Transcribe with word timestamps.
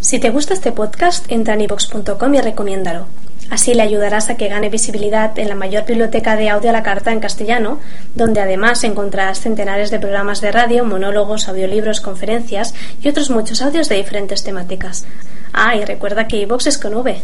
Si 0.00 0.18
te 0.18 0.30
gusta 0.30 0.54
este 0.54 0.72
podcast, 0.72 1.30
entra 1.30 1.52
en 1.52 1.60
ivox.com 1.60 2.34
y 2.34 2.40
recomiéndalo. 2.40 3.06
Así 3.50 3.74
le 3.74 3.82
ayudarás 3.82 4.30
a 4.30 4.36
que 4.36 4.48
gane 4.48 4.70
visibilidad 4.70 5.38
en 5.38 5.48
la 5.48 5.54
mayor 5.54 5.84
biblioteca 5.84 6.36
de 6.36 6.48
audio 6.48 6.70
a 6.70 6.72
la 6.72 6.82
carta 6.82 7.12
en 7.12 7.20
castellano, 7.20 7.78
donde 8.14 8.40
además 8.40 8.82
encontrarás 8.84 9.40
centenares 9.40 9.90
de 9.90 9.98
programas 9.98 10.40
de 10.40 10.52
radio, 10.52 10.86
monólogos, 10.86 11.48
audiolibros, 11.48 12.00
conferencias 12.00 12.74
y 13.02 13.08
otros 13.08 13.28
muchos 13.28 13.60
audios 13.60 13.90
de 13.90 13.96
diferentes 13.96 14.42
temáticas. 14.42 15.04
Ah, 15.52 15.76
y 15.76 15.84
recuerda 15.84 16.26
que 16.26 16.38
iVox 16.38 16.68
es 16.68 16.78
con 16.78 16.94
V. 16.94 17.20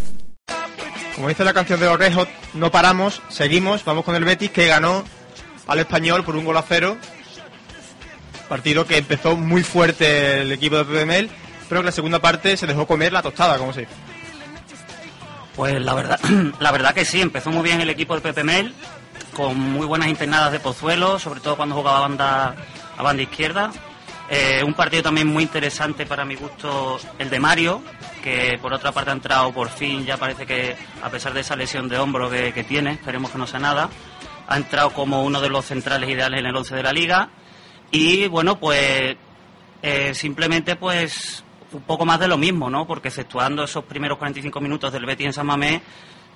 Como 1.14 1.28
dice 1.28 1.44
la 1.44 1.54
canción 1.54 1.80
de 1.80 1.86
Los 1.86 2.28
no 2.52 2.70
paramos, 2.70 3.22
seguimos, 3.30 3.86
vamos 3.86 4.04
con 4.04 4.16
el 4.16 4.24
Betis 4.24 4.50
que 4.50 4.66
ganó 4.66 5.02
al 5.66 5.78
español 5.78 6.24
por 6.24 6.36
un 6.36 6.44
gol 6.44 6.58
a 6.58 6.62
cero. 6.68 6.98
Partido 8.50 8.86
que 8.86 8.98
empezó 8.98 9.34
muy 9.34 9.62
fuerte 9.62 10.42
el 10.42 10.52
equipo 10.52 10.76
de 10.76 10.84
PPML 10.84 11.45
pero 11.68 11.80
que 11.80 11.86
la 11.86 11.92
segunda 11.92 12.20
parte 12.20 12.56
se 12.56 12.66
dejó 12.66 12.86
comer 12.86 13.12
la 13.12 13.22
tostada, 13.22 13.58
como 13.58 13.72
se 13.72 13.80
dice. 13.80 13.92
Pues 15.56 15.80
la 15.80 15.94
verdad, 15.94 16.20
la 16.60 16.70
verdad 16.70 16.94
que 16.94 17.04
sí, 17.04 17.20
empezó 17.20 17.50
muy 17.50 17.62
bien 17.62 17.80
el 17.80 17.90
equipo 17.90 18.12
del 18.14 18.22
Pepe 18.22 18.44
Mel, 18.44 18.74
con 19.34 19.58
muy 19.58 19.86
buenas 19.86 20.08
internadas 20.08 20.52
de 20.52 20.60
Pozuelo, 20.60 21.18
sobre 21.18 21.40
todo 21.40 21.56
cuando 21.56 21.74
jugaba 21.74 21.98
a 21.98 22.02
banda, 22.02 22.56
a 22.96 23.02
banda 23.02 23.22
izquierda. 23.22 23.70
Eh, 24.28 24.62
un 24.64 24.74
partido 24.74 25.04
también 25.04 25.28
muy 25.28 25.44
interesante 25.44 26.04
para 26.04 26.24
mi 26.24 26.34
gusto, 26.34 26.98
el 27.18 27.30
de 27.30 27.38
Mario, 27.38 27.80
que 28.22 28.58
por 28.60 28.74
otra 28.74 28.90
parte 28.90 29.10
ha 29.10 29.12
entrado 29.12 29.52
por 29.52 29.68
fin, 29.68 30.04
ya 30.04 30.16
parece 30.16 30.46
que 30.46 30.76
a 31.00 31.08
pesar 31.10 31.32
de 31.32 31.40
esa 31.40 31.54
lesión 31.54 31.88
de 31.88 31.96
hombro 31.98 32.28
que, 32.28 32.64
tiene, 32.68 32.92
esperemos 32.92 33.30
que 33.30 33.38
no 33.38 33.46
sea 33.46 33.60
nada, 33.60 33.88
ha 34.48 34.56
entrado 34.56 34.90
como 34.90 35.22
uno 35.22 35.40
de 35.40 35.48
los 35.48 35.64
centrales 35.64 36.10
ideales 36.10 36.40
en 36.40 36.46
el 36.46 36.56
11 36.56 36.74
de 36.74 36.82
la 36.82 36.92
liga. 36.92 37.28
Y 37.92 38.26
bueno, 38.26 38.58
pues 38.58 39.16
eh, 39.82 40.12
simplemente 40.12 40.74
pues 40.74 41.44
un 41.72 41.82
poco 41.82 42.04
más 42.04 42.20
de 42.20 42.28
lo 42.28 42.36
mismo, 42.36 42.70
¿no? 42.70 42.86
Porque 42.86 43.08
exceptuando 43.08 43.64
esos 43.64 43.84
primeros 43.84 44.18
45 44.18 44.60
minutos 44.60 44.92
del 44.92 45.06
Betis 45.06 45.26
en 45.26 45.32
San 45.32 45.46
Mamés, 45.46 45.80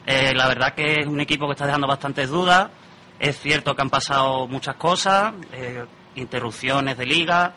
eh, 0.06 0.32
la 0.34 0.48
verdad 0.48 0.74
que 0.74 1.00
es 1.00 1.06
un 1.06 1.20
equipo 1.20 1.46
que 1.46 1.52
está 1.52 1.66
dejando 1.66 1.86
bastantes 1.86 2.28
dudas. 2.28 2.70
Es 3.18 3.38
cierto 3.38 3.76
que 3.76 3.82
han 3.82 3.90
pasado 3.90 4.46
muchas 4.46 4.76
cosas, 4.76 5.34
eh, 5.52 5.84
interrupciones 6.14 6.96
de 6.96 7.06
liga, 7.06 7.54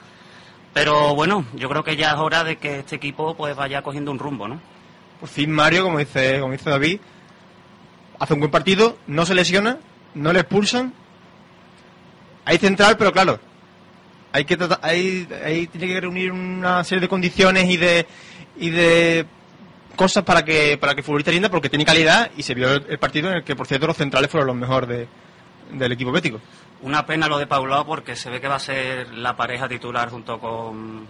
pero 0.73 1.15
bueno, 1.15 1.45
yo 1.53 1.69
creo 1.69 1.83
que 1.83 1.95
ya 1.95 2.11
es 2.11 2.17
hora 2.17 2.43
de 2.43 2.57
que 2.57 2.79
este 2.79 2.95
equipo 2.95 3.35
pues 3.35 3.55
vaya 3.55 3.81
cogiendo 3.81 4.11
un 4.11 4.19
rumbo, 4.19 4.47
¿no? 4.47 4.59
Por 5.19 5.29
fin 5.29 5.51
Mario, 5.51 5.83
como 5.83 5.99
dice, 5.99 6.39
como 6.39 6.51
dice 6.51 6.69
David, 6.69 6.99
hace 8.19 8.33
un 8.33 8.39
buen 8.39 8.51
partido, 8.51 8.97
no 9.07 9.25
se 9.25 9.35
lesiona, 9.35 9.77
no 10.15 10.33
le 10.33 10.41
expulsan. 10.41 10.93
Hay 12.45 12.57
central, 12.57 12.97
pero 12.97 13.11
claro, 13.13 13.39
hay 14.33 14.45
que 14.45 14.57
hay, 14.81 15.27
hay, 15.45 15.67
tiene 15.67 15.87
que 15.87 16.01
reunir 16.01 16.31
una 16.31 16.83
serie 16.83 17.01
de 17.01 17.07
condiciones 17.07 17.69
y 17.69 17.77
de 17.77 18.07
y 18.57 18.71
de 18.71 19.25
cosas 19.95 20.23
para 20.23 20.43
que 20.43 20.77
para 20.77 20.95
que 20.95 21.01
el 21.01 21.05
futbolista 21.05 21.31
rinda 21.31 21.49
porque 21.49 21.69
tiene 21.69 21.85
calidad 21.85 22.31
y 22.35 22.41
se 22.41 22.55
vio 22.55 22.73
el, 22.73 22.97
partido 22.97 23.29
en 23.29 23.37
el 23.37 23.43
que 23.43 23.55
por 23.55 23.67
cierto 23.67 23.85
los 23.85 23.95
centrales 23.95 24.29
fueron 24.31 24.47
los 24.47 24.55
mejores 24.55 25.07
del 25.71 25.91
equipo 25.91 26.11
bético. 26.11 26.41
Una 26.81 27.05
pena 27.05 27.27
lo 27.27 27.37
de 27.37 27.47
Paulao 27.47 27.85
porque 27.85 28.15
se 28.15 28.29
ve 28.29 28.41
que 28.41 28.47
va 28.47 28.55
a 28.55 28.59
ser 28.59 29.13
la 29.13 29.35
pareja 29.35 29.69
titular 29.69 30.09
junto 30.09 30.39
con, 30.39 31.07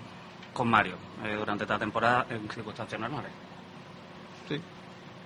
con 0.53 0.69
Mario 0.69 0.97
eh, 1.25 1.33
durante 1.35 1.63
esta 1.63 1.79
temporada 1.79 2.27
en 2.29 2.47
circunstancias 2.49 2.99
normales. 2.99 3.31
Sí. 4.47 4.61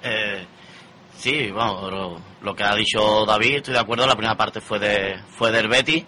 Eh, 0.03 0.46
sí, 1.18 1.52
vamos, 1.52 1.91
lo, 1.91 2.22
lo, 2.44 2.56
que 2.56 2.63
ha 2.63 2.75
dicho 2.75 3.25
David, 3.25 3.57
estoy 3.57 3.74
de 3.74 3.80
acuerdo, 3.80 4.06
la 4.06 4.16
primera 4.16 4.38
parte 4.38 4.62
fue 4.62 4.80
de 4.80 5.19
fue 5.36 5.52
del 5.52 5.68
Betis 5.68 6.06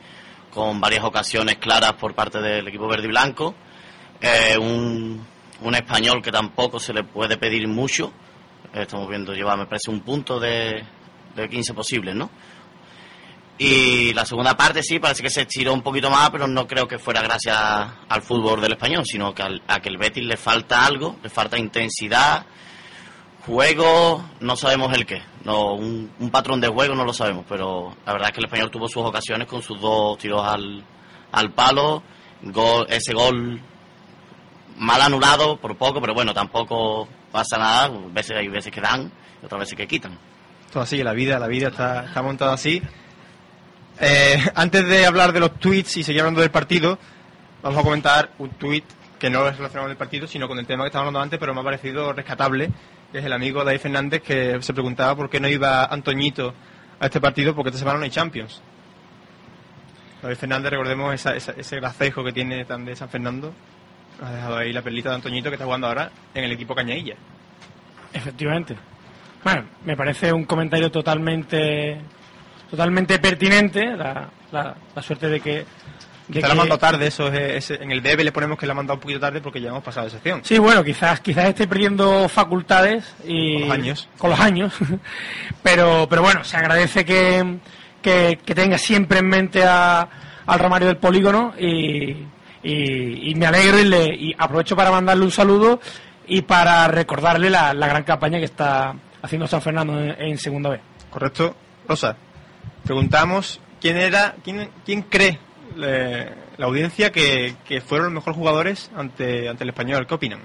con 0.54 0.80
varias 0.82 1.04
ocasiones 1.04 1.58
claras 1.58 1.94
por 1.94 2.14
parte 2.14 2.40
del 2.42 2.68
equipo 2.68 2.88
verde 2.88 3.06
y 3.06 3.10
blanco. 3.10 3.56
Eh, 4.22 4.58
un, 4.58 5.26
un, 5.62 5.76
español 5.76 6.22
que 6.22 6.32
tampoco 6.32 6.80
se 6.80 6.94
le 6.94 7.04
puede 7.04 7.38
pedir 7.38 7.68
mucho. 7.68 8.12
estamos 8.74 9.08
viendo, 9.10 9.34
lleva, 9.34 9.56
me 9.56 9.66
parece, 9.66 9.90
un 9.90 10.02
punto 10.02 10.40
de, 10.40 10.84
de 11.36 11.50
15 11.50 11.74
posibles, 11.74 12.16
¿no? 12.16 12.30
Y 13.62 14.14
la 14.14 14.26
segunda 14.26 14.56
parte 14.56 14.82
sí, 14.82 15.00
parece 15.00 15.22
que 15.22 15.30
se 15.30 15.42
estiró 15.42 15.74
un 15.74 15.82
poquito 15.82 16.10
más, 16.10 16.30
pero 16.30 16.48
no 16.48 16.66
creo 16.66 16.88
que 16.88 16.98
fuera 16.98 17.22
gracias 17.22 17.58
al 18.08 18.22
fútbol 18.22 18.62
del 18.62 18.72
español, 18.72 19.06
sino 19.06 19.36
que 19.36 19.44
a 19.44 19.80
que 19.82 19.90
el 19.90 19.98
Betis 19.98 20.24
le 20.24 20.38
falta 20.38 20.86
algo, 20.86 21.18
le 21.22 21.30
falta 21.30 21.58
intensidad, 21.58 22.46
Juego, 23.50 24.24
no 24.42 24.56
sabemos 24.56 24.96
el 24.96 25.08
qué. 25.08 25.24
No, 25.44 25.74
un, 25.74 26.30
patrón 26.32 26.62
de 26.62 26.68
juego 26.68 26.94
no 26.94 27.04
lo 27.04 27.14
sabemos, 27.14 27.46
pero 27.50 27.96
la 28.06 28.14
verdad 28.14 28.30
es 28.30 28.34
que 28.36 28.42
el 28.42 28.46
español 28.46 28.70
tuvo 28.70 28.88
sus 28.88 29.04
ocasiones 29.04 29.48
con 29.48 29.64
sus 29.64 29.82
dos 29.82 30.20
tiros 30.20 30.46
al, 30.46 30.86
al 31.32 31.52
palo. 31.54 32.04
Gol, 32.44 32.86
ese 32.90 33.12
gol 33.12 33.60
mal 34.78 35.02
anulado 35.02 35.58
por 35.58 35.76
poco, 35.78 36.00
pero 36.00 36.14
bueno, 36.14 36.32
tampoco 36.32 37.08
pasa 37.32 37.58
nada. 37.58 37.90
Veces 38.12 38.38
hay 38.38 38.48
veces 38.50 38.72
que 38.72 38.82
dan 38.82 39.12
y 39.42 39.46
otras 39.48 39.62
veces 39.62 39.76
que 39.76 39.88
quitan. 39.88 40.16
Todo 40.72 40.84
así, 40.84 41.02
la 41.02 41.14
vida, 41.14 41.40
la 41.40 41.48
vida 41.48 41.70
está, 41.70 42.06
está 42.06 42.22
montada 42.22 42.54
así. 42.54 42.80
Eh, 44.00 44.38
antes 44.54 44.88
de 44.88 45.08
hablar 45.08 45.34
de 45.34 45.40
los 45.40 45.60
tweets 45.60 45.98
y 45.98 46.04
seguir 46.04 46.22
hablando 46.22 46.42
del 46.42 46.52
partido, 46.52 47.00
vamos 47.64 47.80
a 47.80 47.84
comentar 47.84 48.30
un 48.38 48.52
tweet 48.52 48.84
que 49.18 49.32
no 49.32 49.48
es 49.48 49.58
relacionado 49.58 49.86
con 49.86 49.92
el 49.92 49.98
partido, 49.98 50.28
sino 50.28 50.48
con 50.48 50.60
el 50.60 50.68
tema 50.68 50.84
que 50.84 50.90
estábamos 50.90 51.10
hablando 51.10 51.24
antes, 51.24 51.40
pero 51.40 51.56
me 51.56 51.62
ha 51.62 51.64
parecido 51.64 52.14
rescatable 52.14 52.70
es 53.14 53.26
el 53.26 53.34
amigo 53.34 53.64
David 53.64 53.80
Fernández, 53.80 54.22
que 54.22 54.62
se 54.62 54.74
preguntaba 54.74 55.16
por 55.16 55.30
qué 55.30 55.40
no 55.40 55.48
iba 55.48 55.86
Antoñito 55.86 56.54
a 57.00 57.06
este 57.06 57.20
partido, 57.20 57.56
porque 57.56 57.70
esta 57.70 57.80
semana 57.80 57.98
no 57.98 58.04
hay 58.04 58.10
Champions. 58.10 58.62
David 60.22 60.36
Fernández, 60.36 60.72
recordemos 60.72 61.26
ese 61.26 61.76
gracejo 61.78 62.24
que 62.24 62.34
tiene 62.34 62.66
tan 62.66 62.86
de 62.86 62.96
San 62.96 63.10
Fernando, 63.10 63.54
ha 64.22 64.32
dejado 64.32 64.58
ahí 64.58 64.74
la 64.74 64.82
perlita 64.82 65.10
de 65.10 65.16
Antoñito 65.16 65.50
que 65.50 65.56
está 65.56 65.66
jugando 65.66 65.88
ahora 65.88 66.12
en 66.34 66.44
el 66.44 66.52
equipo 66.52 66.76
Cañailla. 66.76 67.16
Efectivamente. 68.14 68.76
Bueno, 69.44 69.66
me 69.86 69.96
parece 69.96 70.34
un 70.34 70.44
comentario 70.44 70.92
totalmente 70.92 72.02
totalmente 72.70 73.18
pertinente, 73.20 73.96
la, 73.96 74.30
la 74.52 75.02
suerte 75.02 75.28
de 75.28 75.40
que 75.40 75.66
Quizá 76.32 76.48
la 76.48 76.56
mandado 76.56 76.78
tarde, 76.78 77.08
eso 77.08 77.28
es, 77.28 77.72
en 77.72 77.92
el 77.92 78.04
debe 78.04 78.24
le 78.24 78.32
ponemos 78.32 78.58
que 78.58 78.68
la 78.68 78.74
ha 78.74 78.76
mandado 78.76 78.96
un 78.96 79.00
poquito 79.02 79.20
tarde 79.20 79.42
porque 79.42 79.60
ya 79.60 79.70
hemos 79.70 79.84
pasado 79.84 80.06
de 80.06 80.12
sección. 80.12 80.42
Sí, 80.44 80.60
bueno, 80.60 80.84
quizás 80.84 81.20
quizás 81.22 81.46
esté 81.46 81.68
perdiendo 81.68 82.30
facultades 82.30 83.16
y 83.26 83.54
con 83.54 83.62
los 83.62 83.72
años. 83.72 84.10
Con 84.18 84.30
los 84.30 84.40
años. 84.40 84.74
pero 85.64 86.08
pero 86.08 86.22
bueno, 86.22 86.44
se 86.44 86.58
agradece 86.58 87.04
que, 87.04 87.58
que, 88.02 88.38
tenga 88.54 88.78
siempre 88.78 89.20
en 89.20 89.28
mente 89.28 89.64
a, 89.64 90.08
al 90.46 90.60
Romario 90.60 90.88
del 90.88 90.98
Polígono 90.98 91.54
y, 91.58 92.28
y, 92.62 93.34
me 93.36 93.48
alegro 93.48 93.80
y, 93.80 93.86
le, 93.86 94.16
y 94.16 94.36
aprovecho 94.38 94.76
para 94.76 94.92
mandarle 94.92 95.26
un 95.26 95.32
saludo 95.32 95.80
y 96.28 96.44
para 96.44 96.88
recordarle 96.88 97.50
la, 97.50 97.74
la 97.74 97.88
gran 97.88 98.04
campaña 98.04 98.38
que 98.38 98.46
está 98.46 98.94
haciendo 99.24 99.48
San 99.48 99.64
Fernando 99.64 100.00
en, 100.00 100.16
en 100.22 100.38
segunda 100.38 100.70
vez. 100.70 100.82
Correcto. 101.10 101.56
Rosa, 101.88 102.16
preguntamos 102.84 103.60
quién 103.82 103.98
era, 103.98 104.36
quién, 104.44 104.70
quién 104.86 105.02
cree 105.02 105.40
la 105.80 106.66
audiencia 106.66 107.12
que, 107.12 107.56
fueron 107.86 108.08
los 108.08 108.14
mejores 108.14 108.38
jugadores 108.38 108.92
ante, 108.96 109.48
ante 109.48 109.64
el 109.64 109.70
español. 109.70 110.06
¿Qué 110.08 110.14
opinan? 110.14 110.42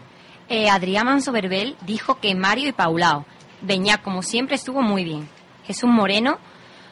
Eh, 0.48 0.68
Adrián 0.68 1.06
Mansoverbel 1.06 1.76
dijo 1.82 2.20
que 2.20 2.34
Mario 2.34 2.68
y 2.68 2.72
Paulao. 2.72 3.24
Beñá, 3.62 3.98
como 3.98 4.22
siempre, 4.22 4.56
estuvo 4.56 4.82
muy 4.82 5.04
bien. 5.04 5.28
Jesús 5.66 5.88
Moreno 5.88 6.38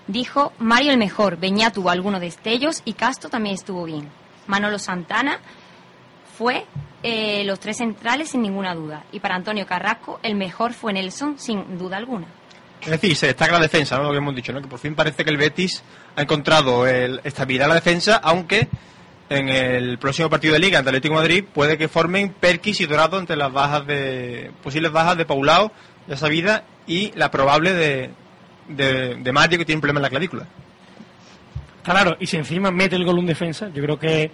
dijo 0.07 0.53
Mario 0.59 0.93
el 0.93 0.99
mejor. 0.99 1.39
Beñá 1.39 1.71
tuvo 1.71 1.91
algunos 1.91 2.21
destellos 2.21 2.83
y 2.85 2.95
Castro 2.95 3.29
también 3.29 3.55
estuvo 3.55 3.85
bien. 3.85 4.09
Manolo 4.47 4.79
Santana 4.79 5.39
fue 6.37 6.65
eh, 7.03 7.45
los 7.45 7.61
tres 7.61 7.77
centrales 7.77 8.31
sin 8.31 8.43
ninguna 8.43 8.75
duda. 8.75 9.05
Y 9.13 9.21
para 9.21 9.37
Antonio 9.37 9.67
Carrasco, 9.67 10.19
el 10.23 10.35
mejor 10.35 10.73
fue 10.73 10.93
Nelson 10.93 11.39
sin 11.39 11.79
duda 11.79 11.99
alguna. 11.99 12.27
Es 12.83 12.91
decir, 12.91 13.15
se 13.15 13.29
destaca 13.29 13.53
la 13.53 13.61
defensa, 13.61 13.97
¿no? 13.97 14.05
Lo 14.05 14.11
que 14.11 14.17
hemos 14.19 14.35
dicho, 14.35 14.53
¿no? 14.53 14.61
Que 14.61 14.69
por 14.69 14.79
fin 14.79 14.95
parece 14.95 15.25
que 15.25 15.31
el 15.31 15.37
Betis 15.37 15.83
ha 16.17 16.23
encontrado 16.23 16.87
el, 16.87 17.21
estabilidad 17.23 17.67
en 17.67 17.69
la 17.71 17.75
defensa, 17.77 18.21
aunque 18.23 18.69
en 19.29 19.49
el 19.49 19.99
próximo 19.99 20.29
partido 20.29 20.55
de 20.55 20.61
Liga 20.61 20.79
ante 20.79 20.91
Atlético 20.91 21.15
Madrid 21.15 21.45
puede 21.45 21.79
que 21.79 21.89
formen 21.89 22.35
Perkis 22.39 22.81
y 22.81 22.87
Dorado 22.87 23.19
entre 23.19 23.37
las 23.37 23.53
bajas 23.53 23.87
de 23.87 24.51
posibles 24.63 24.93
bajas 24.93 25.17
de 25.17 25.25
Paulao, 25.25 25.73
de 26.07 26.17
Sabida 26.17 26.65
y 26.87 27.13
la 27.15 27.31
probable 27.31 27.73
de, 27.73 28.11
de, 28.69 29.33
Mario 29.33 29.59
que 29.59 29.65
tiene 29.65 29.77
un 29.77 29.81
problema 29.81 29.99
en 29.99 30.03
la 30.03 30.11
clavícula. 30.11 30.47
Claro, 31.83 32.17
y 32.21 32.27
si 32.27 32.37
encima 32.37 32.71
mete 32.71 32.97
el 32.97 33.05
gol 33.05 33.19
un 33.19 33.27
defensa, 33.27 33.69
yo 33.75 33.83
creo 33.83 33.99
que, 33.99 34.31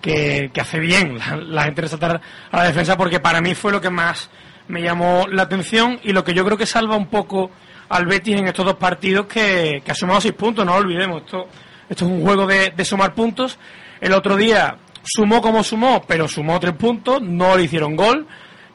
que, 0.00 0.50
hace 0.60 0.78
bien 0.78 1.18
la, 1.48 1.64
gente 1.64 1.82
resaltar 1.82 2.20
a 2.50 2.56
la 2.56 2.64
defensa 2.64 2.96
porque 2.96 3.20
para 3.20 3.40
mí 3.40 3.54
fue 3.54 3.72
lo 3.72 3.80
que 3.80 3.90
más 3.90 4.30
me 4.68 4.82
llamó 4.82 5.26
la 5.28 5.42
atención 5.42 6.00
y 6.02 6.12
lo 6.12 6.24
que 6.24 6.34
yo 6.34 6.44
creo 6.44 6.58
que 6.58 6.66
salva 6.66 6.96
un 6.96 7.06
poco 7.06 7.50
al 7.88 8.06
Betis 8.06 8.36
en 8.36 8.48
estos 8.48 8.64
dos 8.64 8.76
partidos 8.76 9.26
que, 9.26 9.82
ha 9.86 9.94
sumado 9.94 10.20
seis 10.20 10.34
puntos, 10.34 10.64
no 10.64 10.72
lo 10.72 10.78
olvidemos, 10.78 11.22
esto, 11.22 11.46
esto 11.88 12.04
es 12.04 12.10
un 12.10 12.22
juego 12.22 12.46
de, 12.46 12.72
de 12.76 12.84
sumar 12.84 13.14
puntos. 13.14 13.58
El 14.00 14.12
otro 14.12 14.36
día 14.36 14.76
sumó 15.04 15.40
como 15.40 15.62
sumó, 15.62 16.02
pero 16.06 16.28
sumó 16.28 16.58
tres 16.60 16.74
puntos, 16.74 17.20
no 17.22 17.56
le 17.56 17.64
hicieron 17.64 17.96
gol, 17.96 18.26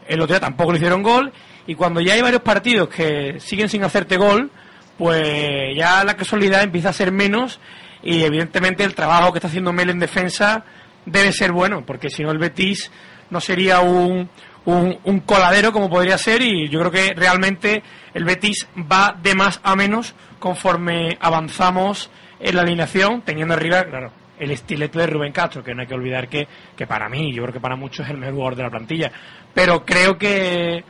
el 0.08 0.22
otro 0.22 0.34
día 0.34 0.40
tampoco 0.40 0.72
le 0.72 0.78
hicieron 0.78 1.04
gol, 1.04 1.32
y 1.68 1.76
cuando 1.76 2.02
ya 2.02 2.14
hay 2.14 2.22
varios 2.22 2.42
partidos 2.42 2.90
que 2.90 3.40
siguen 3.40 3.70
sin 3.70 3.84
hacerte 3.84 4.18
gol, 4.18 4.52
pues 4.98 5.76
ya 5.78 6.04
la 6.04 6.16
casualidad 6.16 6.64
empieza 6.64 6.90
a 6.90 6.94
ser 6.94 7.12
menos 7.12 7.60
y 8.04 8.24
evidentemente 8.24 8.84
el 8.84 8.96
trabajo 8.96 9.32
que 9.32 9.38
está 9.38 9.48
haciendo 9.48 9.72
Mel 9.72 9.90
en 9.90 10.00
defensa 10.00 10.66
debe 11.06 11.32
ser 11.32 11.52
bueno, 11.52 11.86
porque 11.86 12.10
si 12.10 12.22
no 12.22 12.32
el 12.32 12.38
Betis 12.38 12.92
no 13.30 13.40
sería 13.40 13.80
un, 13.80 14.30
un, 14.70 15.20
coladero 15.22 15.72
como 15.72 15.90
podría 15.90 16.18
ser 16.18 16.42
y 16.42 16.70
yo 16.70 16.80
creo 16.80 16.92
que 16.92 17.14
realmente 17.14 17.82
el 18.14 18.24
Betis 18.24 18.68
va 18.76 19.16
de 19.22 19.36
más 19.36 19.60
a 19.64 19.76
menos 19.76 20.16
conforme 20.40 21.18
avanzamos 21.20 22.10
en 22.40 22.56
la 22.56 22.62
alineación, 22.62 23.22
teniendo 23.22 23.54
arriba, 23.54 23.84
claro, 23.84 24.12
el 24.40 24.52
estileto 24.52 25.00
de 25.00 25.08
Rubén 25.08 25.34
Castro, 25.34 25.64
que 25.64 25.74
no 25.74 25.82
hay 25.82 25.88
que 25.88 25.94
olvidar 25.94 26.30
que, 26.30 26.48
que 26.76 26.88
para 26.88 27.10
mí, 27.10 27.34
yo 27.34 27.44
creo 27.44 27.54
que 27.54 27.60
para 27.60 27.76
muchos 27.76 28.06
es 28.06 28.12
el 28.12 28.18
mejor 28.18 28.36
jugador 28.36 28.56
de 28.56 28.64
la 28.64 28.70
plantilla. 28.70 29.12
Pero 29.54 29.86
creo 29.86 30.18
que, 30.18 30.84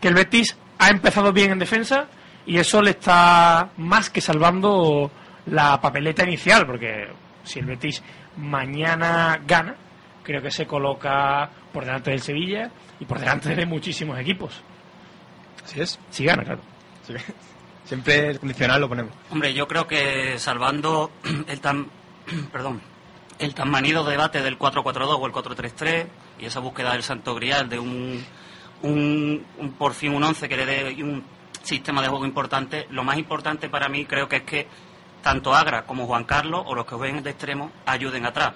que 0.00 0.08
el 0.08 0.14
Betis 0.14 0.56
ha 0.78 0.88
empezado 0.88 1.32
bien 1.32 1.52
en 1.52 1.58
defensa 1.58 2.06
y 2.46 2.58
eso 2.58 2.82
le 2.82 2.90
está 2.90 3.70
más 3.76 4.10
que 4.10 4.20
salvando 4.20 5.10
la 5.46 5.80
papeleta 5.80 6.24
inicial, 6.24 6.66
porque 6.66 7.08
si 7.44 7.60
el 7.60 7.66
Betis 7.66 8.02
mañana 8.36 9.40
gana, 9.46 9.76
creo 10.28 10.42
que 10.42 10.50
se 10.50 10.66
coloca 10.66 11.48
por 11.72 11.86
delante 11.86 12.10
del 12.10 12.20
Sevilla 12.20 12.70
y 13.00 13.06
por 13.06 13.18
delante 13.18 13.56
de 13.56 13.64
muchísimos 13.64 14.18
equipos. 14.18 14.60
Así 15.64 15.80
es. 15.80 15.98
Si 16.10 16.22
gana, 16.22 16.44
claro. 16.44 16.60
Siempre 17.84 18.28
el 18.28 18.38
condicional 18.38 18.82
lo 18.82 18.90
ponemos. 18.90 19.14
Hombre, 19.30 19.54
yo 19.54 19.66
creo 19.66 19.86
que 19.86 20.38
salvando 20.38 21.10
el 21.48 21.60
tan, 21.60 21.86
perdón, 22.52 22.82
el 23.38 23.54
tan 23.54 23.70
manido 23.70 24.04
debate 24.04 24.42
del 24.42 24.58
4-4-2 24.58 25.18
o 25.18 25.26
el 25.26 25.32
4-3-3 25.32 26.06
y 26.40 26.44
esa 26.44 26.60
búsqueda 26.60 26.92
del 26.92 27.02
santo 27.02 27.34
grial 27.34 27.70
de 27.70 27.78
un, 27.78 28.22
un, 28.82 29.46
un 29.56 29.72
por 29.72 29.94
fin 29.94 30.12
un 30.12 30.24
11 30.24 30.46
que 30.46 30.56
le 30.58 30.66
dé 30.66 31.02
un 31.02 31.24
sistema 31.62 32.02
de 32.02 32.08
juego 32.08 32.26
importante, 32.26 32.86
lo 32.90 33.02
más 33.02 33.16
importante 33.16 33.70
para 33.70 33.88
mí 33.88 34.04
creo 34.04 34.28
que 34.28 34.36
es 34.36 34.42
que 34.42 34.66
tanto 35.22 35.54
Agra 35.54 35.86
como 35.86 36.06
Juan 36.06 36.24
Carlos 36.24 36.64
o 36.66 36.74
los 36.74 36.84
que 36.84 36.96
jueguen 36.96 37.22
de 37.22 37.30
extremo 37.30 37.72
ayuden 37.86 38.26
atrás. 38.26 38.52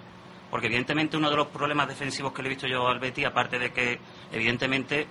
Porque 0.53 0.67
evidentemente 0.67 1.17
uno 1.17 1.31
de 1.31 1.37
los 1.37 1.47
problemas 1.47 1.89
defensivos 1.89 2.31
que 2.35 2.43
le 2.43 2.49
he 2.49 2.51
visto 2.51 2.67
yo 2.67 2.87
al 2.87 2.99
Betty, 2.99 3.25
aparte 3.25 3.59
de 3.59 3.73
que 3.73 3.99
evidentemente 4.31 5.07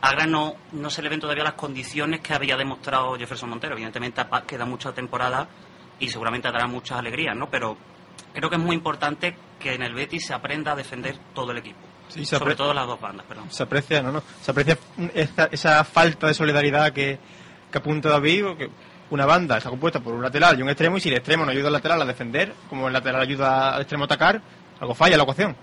Agra 0.00 0.26
no, 0.26 0.54
no 0.70 0.90
se 0.90 1.02
le 1.02 1.08
ven 1.08 1.18
todavía 1.18 1.42
las 1.42 1.54
condiciones 1.54 2.20
que 2.20 2.32
había 2.32 2.56
demostrado 2.56 3.16
Jefferson 3.16 3.50
Montero. 3.50 3.74
Evidentemente 3.74 4.22
queda 4.46 4.64
mucha 4.64 4.92
temporada 4.92 5.48
y 5.98 6.08
seguramente 6.08 6.52
dará 6.52 6.68
muchas 6.68 7.00
alegrías, 7.00 7.34
¿no? 7.34 7.50
Pero 7.50 7.76
creo 8.32 8.48
que 8.48 8.54
es 8.54 8.62
muy 8.62 8.76
importante 8.76 9.36
que 9.58 9.74
en 9.74 9.82
el 9.82 9.92
Betis 9.92 10.24
se 10.24 10.34
aprenda 10.34 10.70
a 10.70 10.76
defender 10.76 11.18
todo 11.34 11.50
el 11.50 11.58
equipo. 11.58 11.80
sobre 12.22 12.54
todo 12.54 12.72
las 12.72 12.86
dos 12.86 13.00
bandas, 13.00 13.26
perdón. 13.26 13.50
Se 13.50 13.64
aprecia, 13.64 14.00
no, 14.04 14.12
no, 14.12 14.22
se 14.40 14.52
aprecia 14.52 14.78
esa, 15.50 15.82
falta 15.82 16.28
de 16.28 16.34
solidaridad 16.34 16.92
que, 16.92 17.18
que 17.72 17.78
apunta 17.78 18.08
David, 18.08 18.56
que 18.56 18.70
una 19.10 19.26
banda 19.26 19.58
está 19.58 19.68
compuesta 19.68 19.98
por 19.98 20.14
un 20.14 20.22
lateral 20.22 20.56
y 20.56 20.62
un 20.62 20.68
extremo, 20.68 20.96
y 20.96 21.00
si 21.00 21.08
el 21.08 21.16
extremo 21.16 21.44
no 21.44 21.50
ayuda 21.50 21.66
al 21.66 21.72
lateral 21.72 22.02
a 22.02 22.04
defender, 22.04 22.54
como 22.68 22.86
el 22.86 22.92
lateral 22.92 23.22
ayuda 23.22 23.74
al 23.74 23.80
extremo 23.80 24.04
a 24.04 24.06
atacar, 24.06 24.40
algo 24.80 24.94
falla 24.94 25.16
la 25.16 25.22
ecuación. 25.22 25.56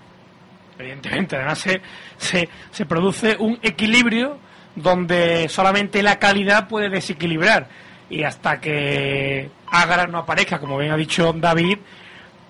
Evidentemente, 0.78 1.36
además 1.36 1.58
se, 1.58 2.48
se, 2.70 2.86
produce 2.86 3.36
un 3.38 3.58
equilibrio 3.62 4.38
donde 4.74 5.48
solamente 5.48 6.02
la 6.02 6.18
calidad 6.18 6.68
puede 6.68 6.88
desequilibrar. 6.88 7.68
Y 8.10 8.24
hasta 8.24 8.60
que 8.60 9.50
Agra 9.68 10.06
no 10.06 10.18
aparezca, 10.18 10.58
como 10.58 10.76
bien 10.78 10.92
ha 10.92 10.96
dicho 10.96 11.32
David, 11.32 11.78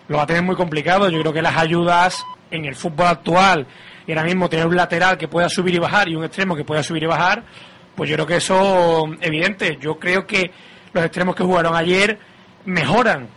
lo 0.08 0.16
va 0.16 0.22
a 0.22 0.26
tener 0.26 0.43
muy 0.43 0.56
complicado. 0.56 1.08
Yo 1.11 1.20
creo 1.20 1.32
que 1.32 1.43
las 1.43 1.56
ayudas 1.56 2.25
en 2.50 2.64
el 2.64 2.75
fútbol 2.75 3.06
actual 3.08 3.66
y 4.06 4.12
ahora 4.12 4.25
mismo 4.25 4.49
tener 4.49 4.66
un 4.66 4.76
lateral 4.76 5.19
que 5.19 5.28
pueda 5.28 5.49
subir 5.49 5.75
y 5.75 5.78
bajar 5.78 6.08
y 6.08 6.14
un 6.14 6.25
extremo 6.25 6.56
que 6.56 6.64
pueda 6.64 6.82
subir 6.82 7.02
y 7.02 7.06
bajar, 7.06 7.44
pues 7.94 8.08
yo 8.08 8.16
creo 8.16 8.26
que 8.26 8.37
eso 8.37 9.05
evidente. 9.20 9.76
Yo 9.81 9.99
creo 9.99 10.26
que 10.26 10.50
los 10.93 11.05
extremos 11.05 11.34
que 11.34 11.44
jugaron 11.44 11.75
ayer 11.76 12.19
mejoran 12.64 13.28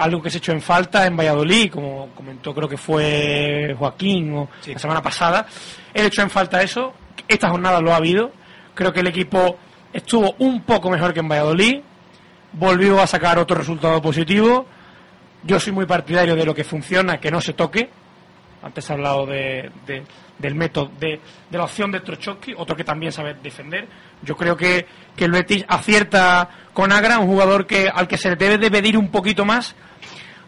algo 0.00 0.22
que 0.22 0.30
se 0.30 0.38
echó 0.38 0.52
en 0.52 0.62
falta 0.62 1.06
en 1.06 1.16
Valladolid, 1.16 1.70
como 1.70 2.08
comentó 2.14 2.54
creo 2.54 2.68
que 2.68 2.78
fue 2.78 3.74
Joaquín 3.78 4.32
o 4.34 4.48
la 4.66 4.78
semana 4.78 5.02
pasada. 5.02 5.46
Él 5.92 6.06
echó 6.06 6.22
en 6.22 6.30
falta 6.30 6.62
eso, 6.62 6.94
esta 7.28 7.50
jornada 7.50 7.80
lo 7.80 7.92
ha 7.92 7.96
habido. 7.96 8.32
Creo 8.74 8.92
que 8.92 9.00
el 9.00 9.08
equipo 9.08 9.58
estuvo 9.92 10.34
un 10.38 10.62
poco 10.62 10.90
mejor 10.90 11.12
que 11.12 11.20
en 11.20 11.28
Valladolid, 11.28 11.80
volvió 12.52 13.00
a 13.00 13.06
sacar 13.06 13.38
otro 13.38 13.56
resultado 13.56 14.00
positivo. 14.00 14.66
Yo 15.42 15.60
soy 15.60 15.72
muy 15.72 15.86
partidario 15.86 16.34
de 16.34 16.44
lo 16.46 16.54
que 16.54 16.64
funciona, 16.64 17.20
que 17.20 17.30
no 17.30 17.40
se 17.40 17.52
toque. 17.52 17.90
Antes 18.62 18.88
he 18.88 18.92
hablado 18.92 19.26
de, 19.26 19.70
del 20.38 20.54
método, 20.54 20.90
de, 20.98 21.20
la 21.50 21.64
opción 21.64 21.90
de 21.92 22.00
Trochowski, 22.00 22.54
otro 22.56 22.74
que 22.74 22.84
también 22.84 23.12
sabe 23.12 23.34
defender. 23.34 23.86
Yo 24.22 24.36
creo 24.36 24.56
que, 24.56 24.86
que 25.16 25.24
el 25.26 25.32
Betis 25.32 25.64
acierta 25.68 26.48
con 26.72 26.92
Agra, 26.92 27.18
un 27.18 27.26
jugador 27.26 27.66
que 27.66 27.88
al 27.88 28.08
que 28.08 28.18
se 28.18 28.30
le 28.30 28.36
debe 28.36 28.58
de 28.58 28.70
pedir 28.70 28.96
un 28.98 29.10
poquito 29.10 29.44
más, 29.44 29.74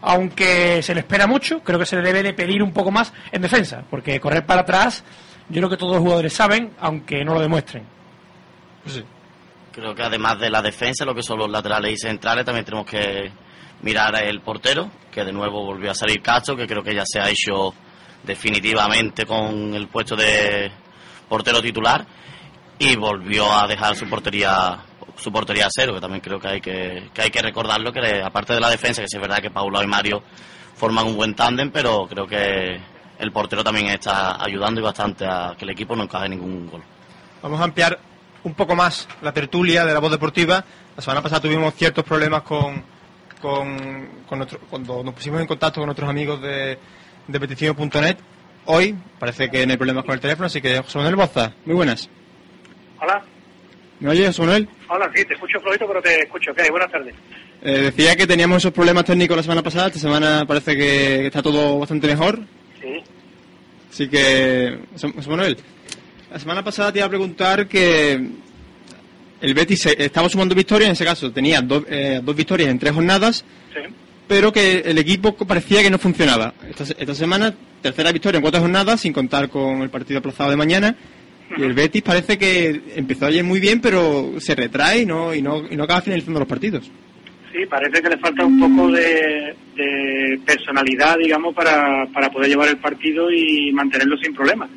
aunque 0.03 0.83
se 0.83 0.95
le 0.95 1.01
espera 1.01 1.27
mucho, 1.27 1.61
creo 1.61 1.79
que 1.79 1.87
se 1.87 1.97
le 1.97 2.03
debe 2.03 2.23
de 2.23 2.35
pedir 2.35 2.63
un 2.63 2.73
poco 2.73 2.91
más 2.91 3.13
en 3.31 3.41
defensa, 3.41 3.85
porque 3.89 4.21
correr 4.21 4.45
para 4.45 4.63
atrás, 4.63 5.05
yo 5.49 5.61
creo 5.61 5.71
que 5.71 5.77
todos 5.77 5.95
los 5.95 6.03
jugadores 6.03 6.33
saben, 6.33 6.73
aunque 6.81 7.25
no 7.25 7.35
lo 7.35 7.41
demuestren. 7.41 7.85
Pues 8.85 9.03
creo 9.73 9.95
que 9.95 10.03
además 10.03 10.39
de 10.39 10.51
la 10.51 10.61
defensa, 10.61 11.05
lo 11.05 11.15
que 11.15 11.23
son 11.23 11.39
los 11.39 11.51
laterales 11.51 11.93
y 11.93 11.97
centrales, 11.97 12.45
también 12.45 12.65
tenemos 12.65 12.87
que 12.87 13.31
mirar 13.83 14.23
el 14.23 14.41
portero, 14.41 14.91
que 15.11 15.25
de 15.25 15.33
nuevo 15.33 15.65
volvió 15.65 15.93
a 15.93 15.95
salir 15.95 16.21
Cacho, 16.21 16.57
que 16.57 16.67
creo 16.67 16.83
que 16.83 16.95
ya 16.95 17.05
se 17.07 17.21
ha 17.21 17.29
hecho 17.29 17.73
definitivamente 18.25 19.25
con 19.25 19.75
el 19.75 19.89
puesto 19.89 20.17
de 20.17 20.71
portero 21.29 21.63
titular 21.63 22.05
y 22.79 22.97
volvió 22.97 23.53
a 23.53 23.67
dejar 23.67 23.97
su 23.97 24.09
portería 24.09 24.79
su 25.17 25.33
portería 25.33 25.67
a 25.67 25.71
cero, 25.71 25.95
que 25.95 26.01
también 26.01 26.21
creo 26.21 26.39
que 26.39 26.49
hay 26.49 26.61
que, 26.61 27.11
que 27.13 27.23
hay 27.23 27.31
que 27.31 27.43
recordarlo, 27.43 27.93
que 27.93 28.23
aparte 28.23 28.55
de 28.55 28.61
la 28.61 28.71
defensa, 28.71 29.03
que 29.03 29.09
sí 29.09 29.17
es 29.17 29.23
verdad 29.23 29.39
que 29.39 29.51
Paula 29.51 29.83
y 29.83 29.87
Mario 29.87 30.23
forman 30.77 31.07
un 31.07 31.17
buen 31.17 31.35
tándem, 31.35 31.71
pero 31.71 32.07
creo 32.09 32.27
que 32.27 32.81
el 33.19 33.33
portero 33.33 33.63
también 33.63 33.87
está 33.87 34.43
ayudando 34.43 34.81
y 34.81 34.85
bastante 34.85 35.25
a 35.25 35.55
que 35.57 35.65
el 35.65 35.71
equipo 35.71 35.95
no 35.95 36.05
encaje 36.05 36.29
ningún 36.29 36.69
gol. 36.69 36.83
Vamos 37.43 37.61
a 37.61 37.65
ampliar 37.65 37.99
un 38.45 38.55
poco 38.55 38.75
más 38.75 39.09
la 39.21 39.33
tertulia 39.33 39.85
de 39.85 39.95
la 39.95 40.01
voz 40.01 40.11
deportiva. 40.11 40.65
La 40.97 41.03
semana 41.03 41.23
pasada 41.23 41.41
tuvimos 41.41 41.75
ciertos 41.75 42.05
problemas 42.05 42.43
con, 42.43 42.83
con, 43.41 44.25
cuando 44.27 45.05
nos 45.05 45.15
pusimos 45.15 45.41
en 45.41 45.47
contacto 45.47 45.81
con 45.81 45.89
otros 45.89 46.09
amigos 46.09 46.41
de, 46.43 46.79
de 47.29 47.41
petición.net. 47.41 48.17
Hoy 48.67 48.97
parece 49.19 49.51
que 49.51 49.67
no 49.67 49.73
hay 49.73 49.77
problemas 49.77 50.05
con 50.05 50.15
el 50.15 50.21
teléfono, 50.21 50.47
así 50.47 50.61
que 50.61 50.79
José 50.79 50.99
Manuel 50.99 51.17
Boza, 51.17 51.53
muy 51.65 51.75
buenas. 51.75 52.09
Hola. 53.01 53.23
¿Me 54.03 54.11
oyes, 54.11 54.37
Manuel? 54.41 54.69
Hola, 54.89 55.09
sí, 55.15 55.25
te 55.25 55.35
escucho 55.35 55.61
flojito, 55.61 55.87
pero 55.87 56.03
te 56.03 56.23
escucho. 56.23 56.53
¿Qué 56.53 56.69
Buenas 56.73 56.91
tardes. 56.91 57.15
Eh, 57.63 57.83
decía 57.83 58.17
que 58.17 58.27
teníamos 58.27 58.57
esos 58.57 58.73
problemas 58.73 59.05
técnicos 59.05 59.37
la 59.37 59.45
semana 59.45 59.63
pasada, 59.63 59.87
esta 59.87 60.01
semana 60.01 60.45
parece 60.45 60.77
que 60.77 61.27
está 61.27 61.41
todo 61.41 61.79
bastante 61.79 62.09
mejor. 62.09 62.41
Sí. 62.81 63.01
Así 63.93 64.09
que, 64.09 64.77
José 64.91 65.31
Manuel, 65.31 65.57
la 66.33 66.39
semana 66.41 66.65
pasada 66.65 66.91
te 66.91 66.99
iba 66.99 67.07
a 67.07 67.11
preguntar 67.11 67.69
que 67.69 68.15
el 69.41 69.55
Betis 69.55 69.87
estaba 69.87 70.29
sumando 70.29 70.57
victorias, 70.57 70.89
en 70.89 70.95
ese 70.95 71.05
caso 71.05 71.31
tenía 71.31 71.61
dos, 71.61 71.85
eh, 71.89 72.21
dos 72.25 72.35
victorias 72.35 72.71
en 72.71 72.81
tres 72.81 72.93
jornadas. 72.93 73.45
Sí 73.73 73.95
pero 74.33 74.51
que 74.51 74.79
el 74.79 74.97
equipo 74.97 75.35
parecía 75.35 75.83
que 75.83 75.91
no 75.91 75.99
funcionaba. 75.99 76.55
Esta, 76.67 77.15
semana, 77.15 77.53
tercera 77.83 78.13
victoria 78.13 78.39
en 78.39 78.43
cuatro 78.43 78.63
jornadas, 78.63 79.03
sin 79.03 79.13
contar 79.13 79.51
con 79.51 79.83
el 79.83 79.91
partido 79.91 80.21
aplazado 80.21 80.49
de 80.49 80.57
mañana. 80.57 80.97
Y 81.57 81.63
el 81.63 81.75
Betis 81.75 82.03
parece 82.03 82.39
que 82.39 82.81
empezó 82.97 83.27
ayer 83.27 83.45
muy 83.45 83.61
bien, 83.61 83.81
pero 83.81 84.41
se 84.41 84.55
retrae 84.55 85.03
y 85.03 85.07
no, 85.07 85.35
y 85.35 85.43
no, 85.43 85.63
y 85.71 85.77
no 85.77 85.85
acaba 85.85 86.01
finalizando 86.01 86.41
los 86.41 86.49
partidos. 86.49 86.91
Sí, 87.53 87.67
parece 87.69 88.01
que 88.01 88.09
le 88.09 88.19
falta 88.19 88.47
un 88.47 88.59
poco 88.59 88.91
de, 88.91 89.55
personalidad, 90.47 91.19
digamos, 91.19 91.55
para, 91.55 92.07
para, 92.13 92.31
poder 92.31 92.49
llevar 92.49 92.69
el 92.69 92.79
partido 92.79 93.31
y 93.31 93.71
mantenerlo 93.73 94.17
sin 94.17 94.35
problemas. 94.35 94.71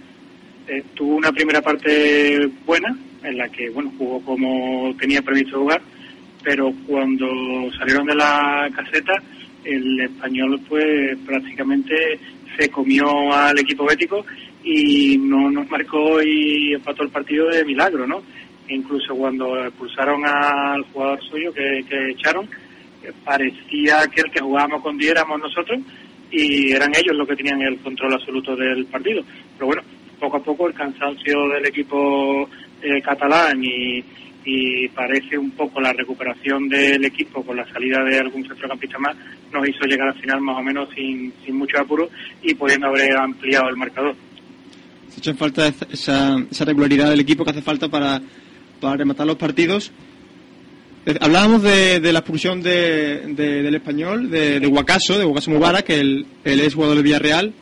Eh, 0.68 0.84
tuvo 0.94 1.16
una 1.16 1.32
primera 1.32 1.62
parte 1.62 2.50
buena, 2.66 2.96
en 3.24 3.38
la 3.38 3.48
que, 3.50 3.70
bueno, 3.70 3.94
jugó 3.98 4.20
como 4.22 4.94
tenía 5.00 5.22
previsto 5.22 5.60
jugar, 5.60 5.82
pero 6.44 6.74
cuando 6.86 7.28
salieron 7.78 8.06
de 8.06 8.16
la 8.16 8.70
caseta 8.76 9.14
el 9.66 10.00
español 10.02 10.62
pues 10.70 11.18
prácticamente 11.26 12.20
se 12.58 12.70
comió 12.70 13.34
al 13.34 13.58
equipo 13.60 13.86
bético 13.86 14.26
y 14.66 15.18
no 15.18 15.50
nos 15.52 15.70
marcó 15.70 16.22
y 16.22 16.74
empató 16.74 17.04
el 17.04 17.10
partido 17.10 17.48
de 17.50 17.64
milagro, 17.64 18.06
¿no? 18.06 18.22
incluso 18.70 19.16
cuando 19.16 19.64
expulsaron 19.66 20.26
al 20.26 20.84
jugador 20.86 21.22
suyo 21.24 21.54
que, 21.54 21.84
echaron, 22.12 22.50
parecía 23.24 24.08
que 24.08 24.22
el 24.22 24.32
que 24.32 24.42
jugábamos 24.42 24.82
con 24.82 24.98
10 24.98 25.12
éramos 25.12 25.40
nosotros 25.40 25.80
y 26.32 26.72
eran 26.72 26.92
ellos 26.96 27.16
los 27.16 27.28
que 27.28 27.36
tenían 27.36 27.62
el 27.62 27.78
control 27.80 28.14
absoluto 28.14 28.56
del 28.56 28.86
partido. 28.86 29.24
Pero 29.56 29.68
bueno, 29.68 29.84
poco 30.20 30.38
a 30.38 30.44
poco 30.44 30.68
el 30.68 30.74
cansancio 30.74 31.48
del 31.50 31.68
equipo 31.68 32.50
eh, 32.82 33.02
catalán 33.02 33.64
y, 33.64 34.04
y 34.44 34.88
parece 34.90 35.38
un 35.38 35.52
poco 35.52 35.80
la 35.80 35.94
recuperación 35.94 36.68
del 36.68 37.06
equipo 37.06 37.44
con 37.44 37.58
la 37.58 37.72
salida 37.72 38.04
de 38.04 38.20
algún 38.20 38.48
centrocampista 38.48 38.98
más 38.98 39.16
nos 39.52 39.68
hizo 39.68 39.86
llegar 39.86 40.10
al 40.10 40.20
final 40.20 40.42
más 40.42 40.58
o 40.58 40.64
menos 40.64 40.90
sin, 40.96 41.32
sin 41.46 41.58
mucho 41.58 41.80
apuro 41.80 42.10
y 42.42 42.54
pudiendo 42.56 42.88
haber 42.88 43.16
ampliado 43.18 43.70
el 43.70 43.78
marcador. 43.78 44.16
Se 45.16 45.20
echa 45.22 45.32
en 45.32 45.38
falta 45.38 45.72
esa, 45.92 46.36
esa 46.52 46.66
regularidad 46.66 47.10
del 47.10 47.22
equipo 47.22 47.44
que 47.46 47.52
hace 47.52 47.62
falta 47.62 47.88
para, 47.88 48.22
para 48.82 48.98
rematar 48.98 49.26
los 49.26 49.38
partidos. 49.38 49.92
Eh, 51.06 51.16
Hablábamos 51.22 51.64
de, 51.64 52.02
de 52.02 52.12
la 52.12 52.20
expulsión 52.20 52.62
de, 52.62 53.22
de- 53.34 53.64
del 53.64 53.76
español, 53.76 54.30
de, 54.30 54.60
de 54.60 54.68
Guacaso, 54.68 55.18
de 55.18 55.24
Guacaso 55.24 55.52
Mubara, 55.52 55.84
que 55.84 56.00
él, 56.00 56.26
él 56.44 56.60
es 56.60 56.74
jugador 56.74 56.96
del 56.96 57.04
Villarreal, 57.06 57.54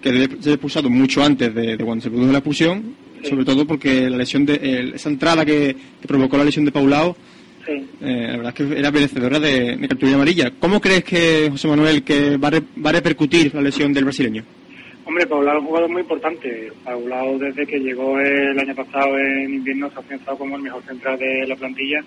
que 0.00 0.12
debe 0.12 0.42
ser 0.42 0.54
expulsado 0.54 0.88
mucho 0.88 1.22
antes 1.22 1.54
de, 1.54 1.76
cuando 1.78 2.02
se 2.02 2.10
produjo 2.10 2.32
la 2.32 2.38
expulsión, 2.38 2.94
sobre 3.28 3.44
todo 3.44 3.66
porque 3.66 4.08
la 4.08 4.16
lesión 4.16 4.46
de 4.46 4.54
el- 4.54 4.94
esa 4.94 5.10
entrada 5.10 5.44
que, 5.44 5.76
que 6.00 6.08
provocó 6.08 6.38
la 6.38 6.44
lesión 6.44 6.64
de 6.64 6.72
Paulao, 6.72 7.16
Sí. 7.64 7.72
eh, 8.00 8.26
la 8.30 8.36
verdad 8.38 8.54
es 8.58 8.66
que 8.66 8.78
era 8.80 8.90
merecedora 8.90 9.38
de, 9.38 9.78
cartulina 9.88 10.16
amarilla. 10.16 10.50
¿Cómo 10.58 10.80
crees 10.80 11.04
que, 11.04 11.46
José 11.48 11.68
Manuel, 11.68 12.02
que 12.02 12.36
va 12.36 12.48
a, 12.48 12.50
re- 12.50 12.62
va 12.84 12.90
a 12.90 12.94
repercutir 12.94 13.54
la 13.54 13.60
lesión 13.62 13.92
del 13.92 14.02
brasileño? 14.04 14.42
Hombre, 15.04 15.26
Paulao 15.26 15.56
es 15.56 15.60
un 15.60 15.66
jugador 15.66 15.90
muy 15.90 16.02
importante. 16.02 16.72
Paulao 16.84 17.38
desde 17.38 17.66
que 17.66 17.80
llegó 17.80 18.18
el 18.20 18.58
año 18.58 18.74
pasado 18.74 19.18
en 19.18 19.54
invierno 19.54 19.90
se 19.90 19.98
ha 19.98 20.02
pensado 20.02 20.38
como 20.38 20.56
el 20.56 20.62
mejor 20.62 20.82
central 20.84 21.18
de 21.18 21.46
la 21.46 21.56
plantilla 21.56 22.02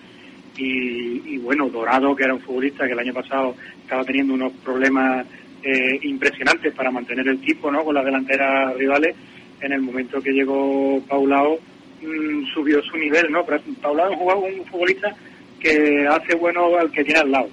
y, 0.58 1.36
bueno, 1.38 1.68
Dorado, 1.68 2.16
que 2.16 2.24
era 2.24 2.34
un 2.34 2.40
futbolista 2.40 2.86
que 2.86 2.92
el 2.92 2.98
año 2.98 3.12
pasado 3.12 3.54
estaba 3.82 4.04
teniendo 4.04 4.34
unos 4.34 4.52
problemas 4.64 5.26
eh, 5.62 5.98
impresionantes 6.02 6.72
para 6.74 6.90
mantener 6.90 7.28
el 7.28 7.40
tipo 7.40 7.70
¿no? 7.70 7.84
con 7.84 7.94
las 7.94 8.04
delanteras 8.04 8.74
rivales, 8.76 9.14
en 9.60 9.72
el 9.72 9.82
momento 9.82 10.20
que 10.20 10.32
llegó 10.32 11.02
Paulao 11.08 11.58
mm, 12.02 12.46
subió 12.54 12.82
su 12.82 12.96
nivel. 12.96 13.30
¿no? 13.30 13.44
Pero 13.44 13.60
Paulao 13.82 14.12
es 14.12 14.18
un 14.18 14.60
un 14.60 14.66
futbolista 14.66 15.14
que 15.60 16.06
hace 16.08 16.34
bueno 16.36 16.76
al 16.78 16.90
que 16.90 17.04
tiene 17.04 17.20
al 17.20 17.30
lado. 17.30 17.48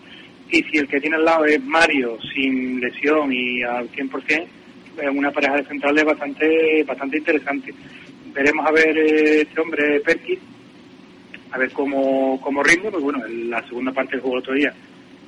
Y 0.49 0.63
si 0.63 0.77
el 0.77 0.87
que 0.87 1.01
tiene 1.01 1.15
al 1.17 1.25
lado 1.25 1.45
es 1.45 1.61
Mario 1.63 2.17
sin 2.33 2.79
lesión 2.79 3.33
y 3.33 3.63
al 3.63 3.89
100%, 3.91 4.29
es 4.29 4.47
una 5.13 5.31
pareja 5.31 5.55
de 5.57 5.65
centrales 5.65 6.05
bastante 6.05 6.83
bastante 6.83 7.17
interesante. 7.17 7.73
Veremos 8.33 8.65
a 8.65 8.71
ver 8.71 8.97
eh, 8.97 9.41
este 9.41 9.61
hombre 9.61 9.99
Perkis, 9.99 10.39
a 11.51 11.57
ver 11.57 11.71
cómo, 11.71 12.39
cómo 12.41 12.63
rinde, 12.63 12.89
porque 12.89 13.03
bueno, 13.03 13.25
en 13.25 13.49
la 13.49 13.65
segunda 13.67 13.91
parte 13.91 14.13
del 14.13 14.21
juego 14.21 14.37
el 14.37 14.43
otro 14.43 14.53
día 14.55 14.73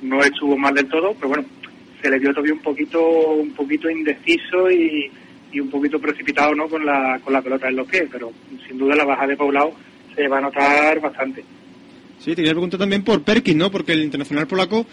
no 0.02 0.20
estuvo 0.22 0.56
mal 0.56 0.74
del 0.74 0.88
todo, 0.88 1.14
pero 1.14 1.28
bueno, 1.28 1.44
se 2.02 2.10
le 2.10 2.18
vio 2.18 2.30
todavía 2.30 2.52
un 2.52 2.60
poquito 2.60 3.30
un 3.32 3.52
poquito 3.52 3.88
indeciso 3.88 4.70
y, 4.70 5.10
y 5.52 5.60
un 5.60 5.70
poquito 5.70 5.98
precipitado 5.98 6.54
¿no? 6.54 6.68
con, 6.68 6.84
la, 6.84 7.18
con 7.22 7.32
la 7.32 7.42
pelota 7.42 7.68
en 7.68 7.76
los 7.76 7.88
pies, 7.88 8.04
pero 8.10 8.32
sin 8.66 8.78
duda 8.78 8.94
la 8.94 9.04
baja 9.04 9.26
de 9.26 9.36
Paulao 9.36 9.72
se 10.14 10.28
va 10.28 10.38
a 10.38 10.42
notar 10.42 11.00
bastante. 11.00 11.44
Sí, 12.18 12.30
te 12.30 12.36
quería 12.36 12.52
preguntar 12.52 12.80
también 12.80 13.04
por 13.04 13.22
Perkins, 13.22 13.56
¿no? 13.56 13.70
Porque 13.70 13.92
el 13.92 14.02
internacional 14.02 14.46
polaco 14.46 14.86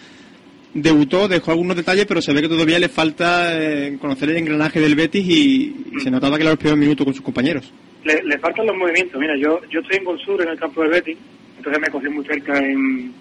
debutó, 0.73 1.27
dejó 1.27 1.51
algunos 1.51 1.75
detalles, 1.77 2.05
pero 2.05 2.21
se 2.21 2.33
ve 2.33 2.41
que 2.41 2.47
todavía 2.47 2.79
le 2.79 2.89
falta 2.89 3.61
eh, 3.61 3.97
conocer 3.99 4.29
el 4.29 4.37
engranaje 4.37 4.79
del 4.79 4.95
Betis 4.95 5.25
y, 5.25 5.75
se 6.01 6.09
notaba 6.09 6.37
que 6.37 6.43
era 6.43 6.51
los 6.51 6.59
primeros 6.59 6.79
minutos 6.79 7.05
con 7.05 7.13
sus 7.13 7.23
compañeros. 7.23 7.71
le, 8.03 8.21
le 8.23 8.37
faltan 8.39 8.65
los 8.65 8.75
movimientos. 8.75 9.19
Mira, 9.19 9.35
yo 9.37 9.59
yo 9.69 9.79
estoy 9.79 9.97
en 9.97 10.03
Gol 10.03 10.19
Sur, 10.19 10.41
en 10.41 10.49
el 10.49 10.59
campo 10.59 10.81
del 10.81 10.91
Betis, 10.91 11.17
entonces 11.57 11.81
me 11.81 11.89
cogí 11.89 12.09
muy 12.09 12.25
cerca 12.25 12.57
en, 12.57 13.13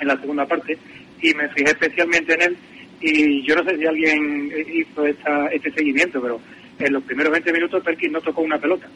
en 0.00 0.08
la 0.08 0.18
segunda 0.20 0.46
parte 0.46 0.76
y 1.22 1.34
me 1.34 1.48
fijé 1.50 1.70
especialmente 1.70 2.34
en 2.34 2.42
él 2.42 2.56
y 3.00 3.42
yo 3.46 3.54
no 3.56 3.64
sé 3.64 3.78
si 3.78 3.86
alguien 3.86 4.52
hizo 4.74 5.06
esta, 5.06 5.46
este 5.46 5.70
seguimiento, 5.72 6.20
pero 6.20 6.40
en 6.78 6.92
los 6.92 7.02
primeros 7.04 7.32
20 7.32 7.52
minutos 7.52 7.82
Perkins 7.82 8.12
no 8.12 8.20
tocó 8.20 8.42
una 8.42 8.58
pelota. 8.58 8.88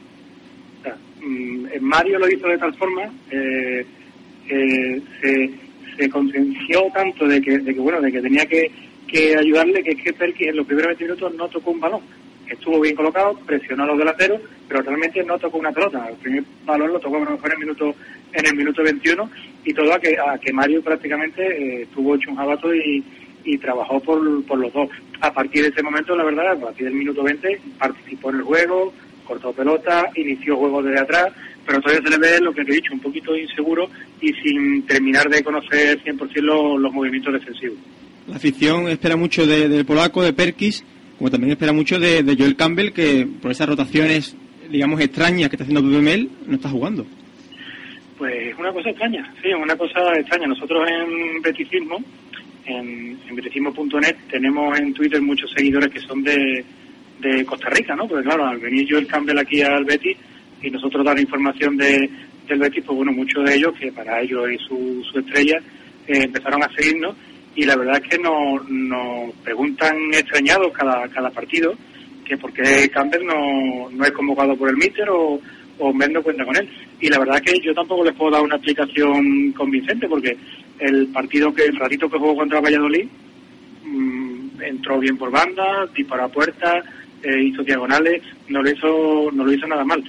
O 0.81 0.83
sea, 0.83 0.97
mm, 1.23 1.67
Mario 1.81 2.19
lo 2.19 2.29
hizo 2.29 2.47
de 2.47 2.59
tal 2.59 2.75
forma, 2.75 3.03
eh, 3.31 3.87
eh, 4.49 5.03
se, 5.21 5.51
se 5.97 6.09
conciencia 6.09 6.79
tanto 6.93 7.27
de 7.27 7.41
que, 7.41 7.59
de 7.59 7.75
que 7.75 7.81
bueno 7.81 8.01
de 8.01 8.13
que 8.13 8.21
tenía 8.21 8.47
que, 8.47 8.71
que 9.07 9.37
ayudarle 9.37 9.83
que 9.83 9.91
es 9.91 10.03
que 10.03 10.13
Perkins 10.13 10.51
en 10.51 10.57
los 10.57 10.67
primeros 10.67 10.89
20 10.89 11.05
minutos 11.05 11.35
no 11.35 11.49
tocó 11.49 11.71
un 11.71 11.81
balón. 11.81 12.01
Estuvo 12.49 12.81
bien 12.81 12.95
colocado 12.95 13.39
presionó 13.47 13.85
a 13.85 13.87
los 13.87 13.99
delanteros 13.99 14.41
pero 14.69 14.83
realmente 14.83 15.23
no 15.25 15.39
tocó 15.39 15.59
una 15.59 15.73
pelota. 15.73 16.07
El 16.09 16.17
primer 16.17 16.45
balón 16.65 16.93
lo 16.93 17.01
tocó 17.01 17.17
a 17.17 17.21
lo 17.21 17.31
mejor 17.33 17.47
en 17.47 17.53
el 17.53 17.59
minuto 17.59 17.95
en 18.33 18.47
el 18.47 18.57
minuto 18.57 18.83
21 18.83 19.31
y 19.65 19.73
todo 19.73 19.95
a 19.95 19.99
que 19.99 20.17
a 20.19 20.39
que 20.39 20.53
Mario 20.53 20.83
prácticamente 20.83 21.43
eh, 21.43 21.83
estuvo 21.83 22.15
hecho 22.15 22.31
un 22.31 22.37
jabato 22.37 22.75
y, 22.75 23.05
y 23.45 23.59
trabajó 23.59 24.01
por, 24.01 24.45
por 24.45 24.59
los 24.59 24.73
dos. 24.73 24.89
A 25.21 25.33
partir 25.33 25.63
de 25.63 25.69
ese 25.69 25.83
momento 25.83 26.17
la 26.17 26.25
verdad 26.25 26.53
a 26.53 26.57
partir 26.57 26.87
del 26.87 26.95
minuto 26.95 27.23
20 27.23 27.61
participó 27.79 28.31
en 28.31 28.37
el 28.37 28.43
juego 28.43 28.93
cortó 29.25 29.53
pelota 29.53 30.11
inició 30.15 30.57
juego 30.57 30.83
desde 30.83 31.01
atrás 31.01 31.33
pero 31.67 31.81
todavía 31.81 32.03
se 32.05 32.11
le 32.11 32.19
ve 32.19 32.41
lo 32.41 32.53
que 32.53 32.65
te 32.65 32.73
he 32.73 32.75
dicho, 32.77 32.93
un 32.93 33.01
poquito 33.01 33.37
inseguro 33.37 33.89
y 34.21 34.33
sin 34.43 34.83
terminar 34.87 35.29
de 35.29 35.43
conocer 35.43 35.99
100% 36.03 36.41
los, 36.43 36.81
los 36.81 36.93
movimientos 36.93 37.33
defensivos. 37.35 37.79
La 38.29 38.37
afición 38.37 38.89
espera 38.89 39.17
mucho 39.17 39.47
de- 39.47 39.69
del 39.69 39.85
polaco, 39.85 40.23
de 40.23 40.33
Perkis, 40.33 40.85
como 41.19 41.31
también 41.31 41.53
espera 41.53 41.73
mucho 41.73 41.99
de, 41.99 42.23
de 42.23 42.37
Joel 42.37 42.57
Campbell, 42.57 42.93
que 42.93 43.27
por 43.41 43.51
esas 43.51 43.69
rotaciones, 43.69 44.37
digamos, 44.71 45.01
extrañas 45.01 45.49
que 45.49 45.57
está 45.57 45.65
haciendo 45.65 45.83
Pepe 45.89 46.03
Mel, 46.03 46.29
no 46.47 46.55
está 46.57 46.69
jugando. 46.71 47.07
Pues 48.19 48.55
una 48.59 48.73
cosa 48.73 48.91
extraña, 48.91 49.33
sí, 49.43 49.49
una 49.53 49.77
cosa 49.77 50.01
extraña. 50.19 50.47
Nosotros 50.47 50.89
en 50.89 51.43
Beticismo, 51.43 51.99
en, 52.65 53.19
en 53.29 53.35
beticismo.net, 53.37 54.17
tenemos 54.31 54.79
en 54.79 54.95
Twitter 54.95 55.21
muchos 55.21 55.51
seguidores 55.55 55.93
que 55.93 56.01
son 56.01 56.23
de, 56.23 56.65
de 57.21 57.45
Costa 57.45 57.69
Rica, 57.71 57.95
¿no? 57.97 58.07
Porque 58.07 58.25
claro, 58.25 58.47
al 58.47 58.59
venir 58.59 58.87
Joel 58.89 59.07
Campbell 59.07 59.39
aquí 59.39 59.61
al 59.63 59.85
Betis 59.85 60.17
y 60.65 60.71
nosotros 60.71 61.05
dar 61.05 61.19
información 61.21 61.77
de, 61.77 62.09
del 62.49 62.59
Betis, 62.59 62.85
pues 62.85 62.97
bueno, 62.97 63.13
muchos 63.13 63.45
de 63.45 63.55
ellos, 63.55 63.75
que 63.79 63.93
para 63.93 64.21
ellos 64.21 64.51
y 64.51 64.59
su, 64.59 65.05
su 65.11 65.19
estrella, 65.19 65.59
eh, 66.07 66.25
empezaron 66.25 66.63
a 66.63 66.73
seguirnos 66.75 67.15
y 67.55 67.65
la 67.65 67.77
verdad 67.77 68.01
es 68.03 68.09
que 68.09 68.19
nos, 68.19 68.63
preguntan 69.43 69.97
extrañados 70.13 70.73
cada, 70.73 71.07
cada 71.09 71.31
partido 71.31 71.75
que 72.25 72.37
por 72.39 72.53
qué 72.53 72.89
Campbell 72.89 73.27
no, 73.27 73.91
no 73.91 74.05
es 74.05 74.11
convocado 74.13 74.57
por 74.57 74.71
el 74.71 74.77
míster 74.77 75.09
o, 75.11 75.39
o 75.79 75.93
cuenta 76.23 76.45
con 76.45 76.57
él. 76.57 76.69
Y 77.01 77.09
la 77.09 77.19
verdad 77.19 77.37
es 77.37 77.53
que 77.53 77.61
yo 77.61 77.75
tampoco 77.75 78.05
les 78.05 78.15
puedo 78.15 78.31
dar 78.31 78.43
una 78.43 78.57
explicación 78.57 79.53
convincente 79.53 80.09
porque 80.09 80.37
el 80.79 81.09
partido 81.09 81.53
que 81.53 81.65
el 81.65 81.77
ratito 81.77 82.09
que 82.09 82.19
jugó 82.19 82.35
contra 82.37 82.61
Valladolid 82.61 83.07
mm, 83.85 84.63
entró 84.63 84.99
bien 84.99 85.19
por 85.19 85.31
banda, 85.31 85.87
disparó 85.95 86.25
a 86.25 86.29
puerta, 86.29 86.83
eh, 87.23 87.43
hizo 87.43 87.63
diagonales, 87.63 88.23
no 88.49 88.63
lo 88.63 88.71
hizo 88.71 89.31
no 89.33 89.45
lo 89.45 89.53
hizo 89.53 89.67
nada 89.67 89.85
mal. 89.85 90.03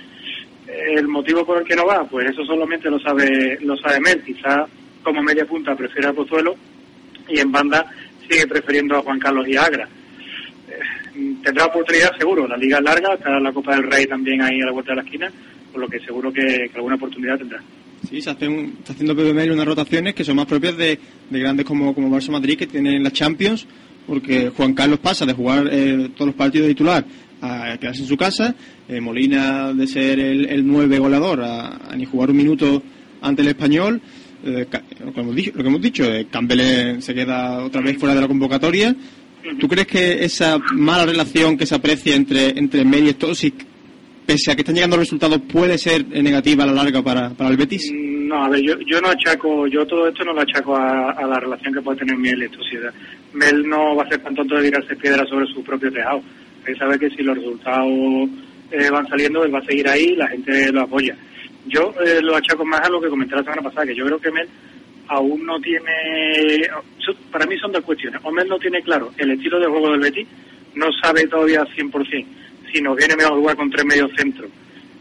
El 0.67 1.07
motivo 1.07 1.45
por 1.45 1.59
el 1.61 1.67
que 1.67 1.75
no 1.75 1.85
va, 1.85 2.03
pues 2.07 2.29
eso 2.31 2.43
solamente 2.45 2.89
lo 2.89 2.99
sabe 2.99 3.57
lo 3.61 3.77
sabe 3.77 3.99
Mel. 3.99 4.23
Quizá 4.23 4.65
como 5.03 5.21
media 5.21 5.45
punta 5.45 5.75
prefiere 5.75 6.07
a 6.07 6.13
Pozuelo 6.13 6.55
y 7.29 7.39
en 7.39 7.51
banda 7.51 7.85
sigue 8.29 8.47
prefiriendo 8.47 8.95
a 8.97 9.01
Juan 9.01 9.19
Carlos 9.19 9.47
y 9.47 9.55
Agra. 9.55 9.87
Eh, 10.67 11.33
tendrá 11.43 11.65
oportunidad 11.65 12.17
seguro, 12.17 12.47
la 12.47 12.57
liga 12.57 12.77
es 12.79 12.83
larga, 12.83 13.13
está 13.13 13.39
la 13.39 13.53
Copa 13.53 13.75
del 13.75 13.83
Rey 13.89 14.07
también 14.07 14.41
ahí 14.41 14.59
a 14.61 14.65
la 14.65 14.71
vuelta 14.71 14.91
de 14.91 14.95
la 14.97 15.01
esquina, 15.03 15.31
por 15.71 15.81
lo 15.81 15.87
que 15.87 15.99
seguro 15.99 16.33
que, 16.33 16.69
alguna 16.73 16.95
oportunidad 16.95 17.37
tendrá. 17.37 17.61
Sí, 18.09 18.21
se 18.21 18.31
hace 18.31 18.47
un- 18.47 18.75
está 18.79 18.93
haciendo 18.93 19.15
Pepe 19.15 19.51
unas 19.51 19.65
rotaciones 19.65 20.13
que 20.15 20.23
son 20.23 20.35
más 20.35 20.45
propias 20.47 20.75
de, 20.77 20.99
de 21.29 21.39
grandes 21.39 21.65
como, 21.65 21.93
como 21.93 22.09
Barça 22.09 22.31
Madrid, 22.31 22.57
que 22.57 22.67
tienen 22.67 23.03
la 23.03 23.11
Champions, 23.11 23.67
porque 24.07 24.49
Juan 24.49 24.73
Carlos 24.73 24.99
pasa 24.99 25.25
de 25.25 25.33
jugar 25.33 25.67
eh, 25.71 26.09
todos 26.15 26.27
los 26.27 26.35
partidos 26.35 26.67
de 26.67 26.73
titular 26.73 27.05
a 27.45 27.77
quedarse 27.77 28.01
en 28.01 28.07
su 28.07 28.17
casa, 28.17 28.55
eh, 28.87 28.99
Molina 28.99 29.73
de 29.73 29.87
ser 29.87 30.19
el, 30.19 30.45
el 30.45 30.65
nueve 30.65 30.99
goleador 30.99 31.41
a, 31.43 31.95
ni 31.95 32.05
jugar 32.05 32.29
un 32.31 32.37
minuto 32.37 32.83
ante 33.21 33.41
el 33.41 33.49
español, 33.49 34.01
eh, 34.43 34.67
lo, 35.03 35.13
que 35.13 35.19
hemos 35.21 35.35
dicho, 35.35 35.51
lo 35.55 35.63
que 35.63 35.69
hemos 35.69 35.81
dicho, 35.81 36.03
eh, 36.05 36.27
Campbell 36.29 37.01
se 37.01 37.13
queda 37.13 37.63
otra 37.63 37.81
vez 37.81 37.97
fuera 37.97 38.13
de 38.15 38.21
la 38.21 38.27
convocatoria. 38.27 38.95
¿Tú 39.59 39.67
crees 39.67 39.87
que 39.87 40.23
esa 40.25 40.57
mala 40.73 41.05
relación 41.05 41.57
que 41.57 41.65
se 41.65 41.75
aprecia 41.75 42.15
entre, 42.15 42.57
entre 42.57 42.81
y 42.81 43.09
Stosic, 43.11 43.53
pese 44.25 44.51
a 44.51 44.55
que 44.55 44.61
están 44.61 44.75
llegando 44.75 44.97
resultados, 44.97 45.39
puede 45.51 45.77
ser 45.77 46.07
negativa 46.07 46.63
a 46.63 46.67
la 46.67 46.73
larga 46.73 47.03
para, 47.03 47.29
para 47.29 47.51
el 47.51 47.57
Betis? 47.57 47.91
No, 47.93 48.43
a 48.43 48.49
ver, 48.49 48.61
yo, 48.61 48.73
yo 48.87 48.99
no 49.01 49.09
achaco, 49.09 49.67
yo 49.67 49.85
todo 49.85 50.07
esto 50.07 50.25
no 50.25 50.33
lo 50.33 50.41
achaco 50.41 50.75
a, 50.75 51.27
la 51.27 51.39
relación 51.39 51.73
que 51.73 51.81
puede 51.81 51.99
tener 51.99 52.17
Mel 52.17 52.41
y 52.41 52.55
sociedad. 52.55 52.91
Mel 53.33 53.67
no 53.67 53.95
va 53.95 54.03
a 54.03 54.09
ser 54.09 54.19
tan 54.23 54.33
tonto 54.33 54.55
de 54.55 54.63
tirarse 54.63 54.95
piedras 54.95 55.29
sobre 55.29 55.45
su 55.47 55.63
propio 55.63 55.91
tejado. 55.91 56.21
Él 56.65 56.77
sabe 56.77 56.99
que 56.99 57.09
si 57.09 57.23
los 57.23 57.37
resultados 57.37 58.29
eh, 58.71 58.89
van 58.91 59.07
saliendo, 59.07 59.43
él 59.43 59.53
va 59.53 59.59
a 59.59 59.65
seguir 59.65 59.87
ahí 59.87 60.09
y 60.09 60.15
la 60.15 60.27
gente 60.27 60.71
lo 60.71 60.81
apoya. 60.81 61.15
Yo 61.67 61.93
eh, 62.05 62.21
lo 62.21 62.35
achaco 62.35 62.65
más 62.65 62.81
a 62.81 62.89
lo 62.89 63.01
que 63.01 63.09
comenté 63.09 63.35
la 63.35 63.43
semana 63.43 63.61
pasada, 63.61 63.87
que 63.87 63.95
yo 63.95 64.05
creo 64.05 64.19
que 64.19 64.31
Mel 64.31 64.47
aún 65.07 65.45
no 65.45 65.59
tiene... 65.59 66.67
Para 67.31 67.45
mí 67.45 67.57
son 67.57 67.71
dos 67.71 67.83
cuestiones. 67.83 68.19
O 68.23 68.31
Mel 68.31 68.47
no 68.47 68.57
tiene 68.57 68.81
claro 68.81 69.11
el 69.17 69.31
estilo 69.31 69.59
de 69.59 69.67
juego 69.67 69.91
del 69.91 69.99
Betis, 69.99 70.27
no 70.73 70.87
sabe 71.01 71.27
todavía 71.27 71.61
al 71.61 71.67
100% 71.67 72.25
si 72.75 72.81
nos 72.81 72.97
viene 72.97 73.15
mejor 73.15 73.39
jugar 73.39 73.55
con 73.55 73.69
tres 73.69 73.85
medios 73.85 74.11
centros 74.17 74.49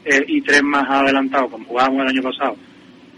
eh, 0.04 0.24
y 0.28 0.40
tres 0.42 0.62
más 0.62 0.88
adelantados, 0.88 1.50
como 1.50 1.64
jugábamos 1.66 2.02
el 2.02 2.08
año 2.08 2.22
pasado, 2.22 2.56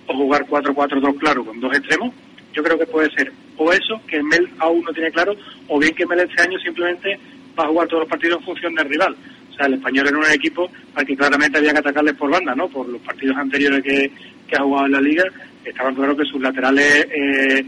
o 0.06 0.14
jugar 0.14 0.46
4-4-2 0.46 1.18
claro 1.18 1.44
con 1.44 1.60
dos 1.60 1.76
extremos, 1.76 2.14
yo 2.54 2.62
creo 2.62 2.78
que 2.78 2.86
puede 2.86 3.10
ser 3.10 3.32
o 3.58 3.72
eso, 3.72 4.00
que 4.06 4.22
Mel 4.22 4.48
aún 4.58 4.82
no 4.82 4.92
tiene 4.92 5.10
claro, 5.10 5.34
o 5.68 5.78
bien 5.78 5.94
que 5.94 6.06
Mel 6.06 6.20
este 6.20 6.42
año 6.42 6.58
simplemente 6.58 7.18
va 7.58 7.64
a 7.64 7.68
jugar 7.68 7.88
todos 7.88 8.00
los 8.00 8.10
partidos 8.10 8.38
en 8.38 8.44
función 8.44 8.74
del 8.74 8.88
rival. 8.88 9.16
O 9.50 9.54
sea, 9.54 9.66
el 9.66 9.74
español 9.74 10.08
era 10.08 10.18
un 10.18 10.30
equipo 10.30 10.70
al 10.94 11.06
que 11.06 11.16
claramente 11.16 11.58
había 11.58 11.72
que 11.72 11.78
atacarles 11.78 12.14
por 12.14 12.30
banda, 12.30 12.54
¿no? 12.54 12.68
Por 12.68 12.88
los 12.88 13.00
partidos 13.00 13.36
anteriores 13.36 13.82
que, 13.82 14.10
que 14.46 14.56
ha 14.56 14.62
jugado 14.62 14.86
en 14.86 14.92
la 14.92 15.00
liga, 15.00 15.24
estaban 15.64 15.94
claro 15.94 16.16
que 16.16 16.24
sus 16.24 16.40
laterales 16.40 17.06
eh, 17.10 17.64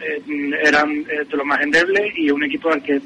eh, 0.00 0.50
eran 0.64 0.90
eh, 0.90 1.24
de 1.28 1.36
los 1.36 1.46
más 1.46 1.60
endebles 1.60 2.12
y 2.16 2.30
un 2.30 2.44
equipo 2.44 2.70
al 2.70 2.82
que 2.82 3.00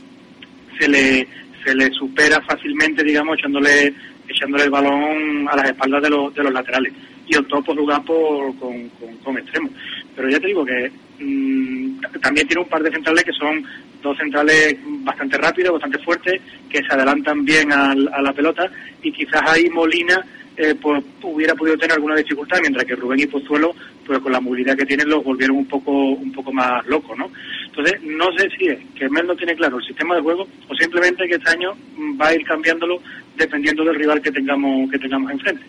se 0.78 0.88
le, 0.88 1.26
se 1.64 1.74
le 1.74 1.90
supera 1.90 2.40
fácilmente, 2.42 3.02
digamos, 3.02 3.38
echándole, 3.38 3.92
echándole 4.28 4.64
el 4.64 4.70
balón 4.70 5.48
a 5.48 5.56
las 5.56 5.70
espaldas 5.70 6.02
de 6.02 6.10
los, 6.10 6.34
de 6.34 6.42
los 6.42 6.52
laterales. 6.52 6.92
Y 7.28 7.36
optó 7.36 7.62
por 7.62 7.76
jugar 7.76 8.02
por, 8.04 8.56
con, 8.58 8.88
con, 9.24 9.38
extremos. 9.38 9.72
Pero 10.14 10.28
ya 10.28 10.38
te 10.38 10.46
digo 10.46 10.64
que 10.64 10.90
mm, 11.18 12.00
también 12.22 12.46
tiene 12.46 12.62
un 12.62 12.68
par 12.68 12.82
de 12.82 12.90
centrales 12.90 13.24
que 13.24 13.32
son 13.32 13.64
dos 14.02 14.16
centrales 14.16 14.76
bastante 15.04 15.36
rápidos, 15.38 15.72
bastante 15.72 15.98
fuertes, 15.98 16.40
que 16.68 16.78
se 16.78 16.94
adelantan 16.94 17.44
bien 17.44 17.72
a 17.72 17.94
la 17.94 18.32
pelota 18.32 18.70
y 19.02 19.10
quizás 19.10 19.42
ahí 19.46 19.68
Molina 19.70 20.24
eh, 20.58 20.74
pues 20.80 21.04
hubiera 21.22 21.54
podido 21.54 21.76
tener 21.76 21.92
alguna 21.92 22.16
dificultad, 22.16 22.58
mientras 22.62 22.86
que 22.86 22.96
Rubén 22.96 23.20
y 23.20 23.26
Pozuelo, 23.26 23.74
pues 24.06 24.18
con 24.20 24.32
la 24.32 24.40
movilidad 24.40 24.74
que 24.74 24.86
tienen, 24.86 25.10
los 25.10 25.22
volvieron 25.22 25.58
un 25.58 25.66
poco 25.66 25.92
un 25.92 26.32
poco 26.32 26.50
más 26.50 26.84
locos, 26.86 27.16
¿no? 27.18 27.30
Entonces, 27.66 28.00
no 28.02 28.26
sé 28.38 28.48
si 28.56 28.68
es 28.68 28.78
que 28.94 29.06
Mel 29.10 29.26
no 29.26 29.36
tiene 29.36 29.54
claro 29.54 29.76
el 29.76 29.84
sistema 29.84 30.14
de 30.14 30.22
juego 30.22 30.48
o 30.66 30.74
simplemente 30.74 31.28
que 31.28 31.34
este 31.34 31.50
año 31.50 31.76
va 32.18 32.28
a 32.28 32.34
ir 32.34 32.42
cambiándolo 32.44 33.02
dependiendo 33.36 33.84
del 33.84 33.96
rival 33.96 34.22
que 34.22 34.32
tengamos 34.32 34.90
que 34.90 34.98
tengamos 34.98 35.30
enfrente. 35.30 35.62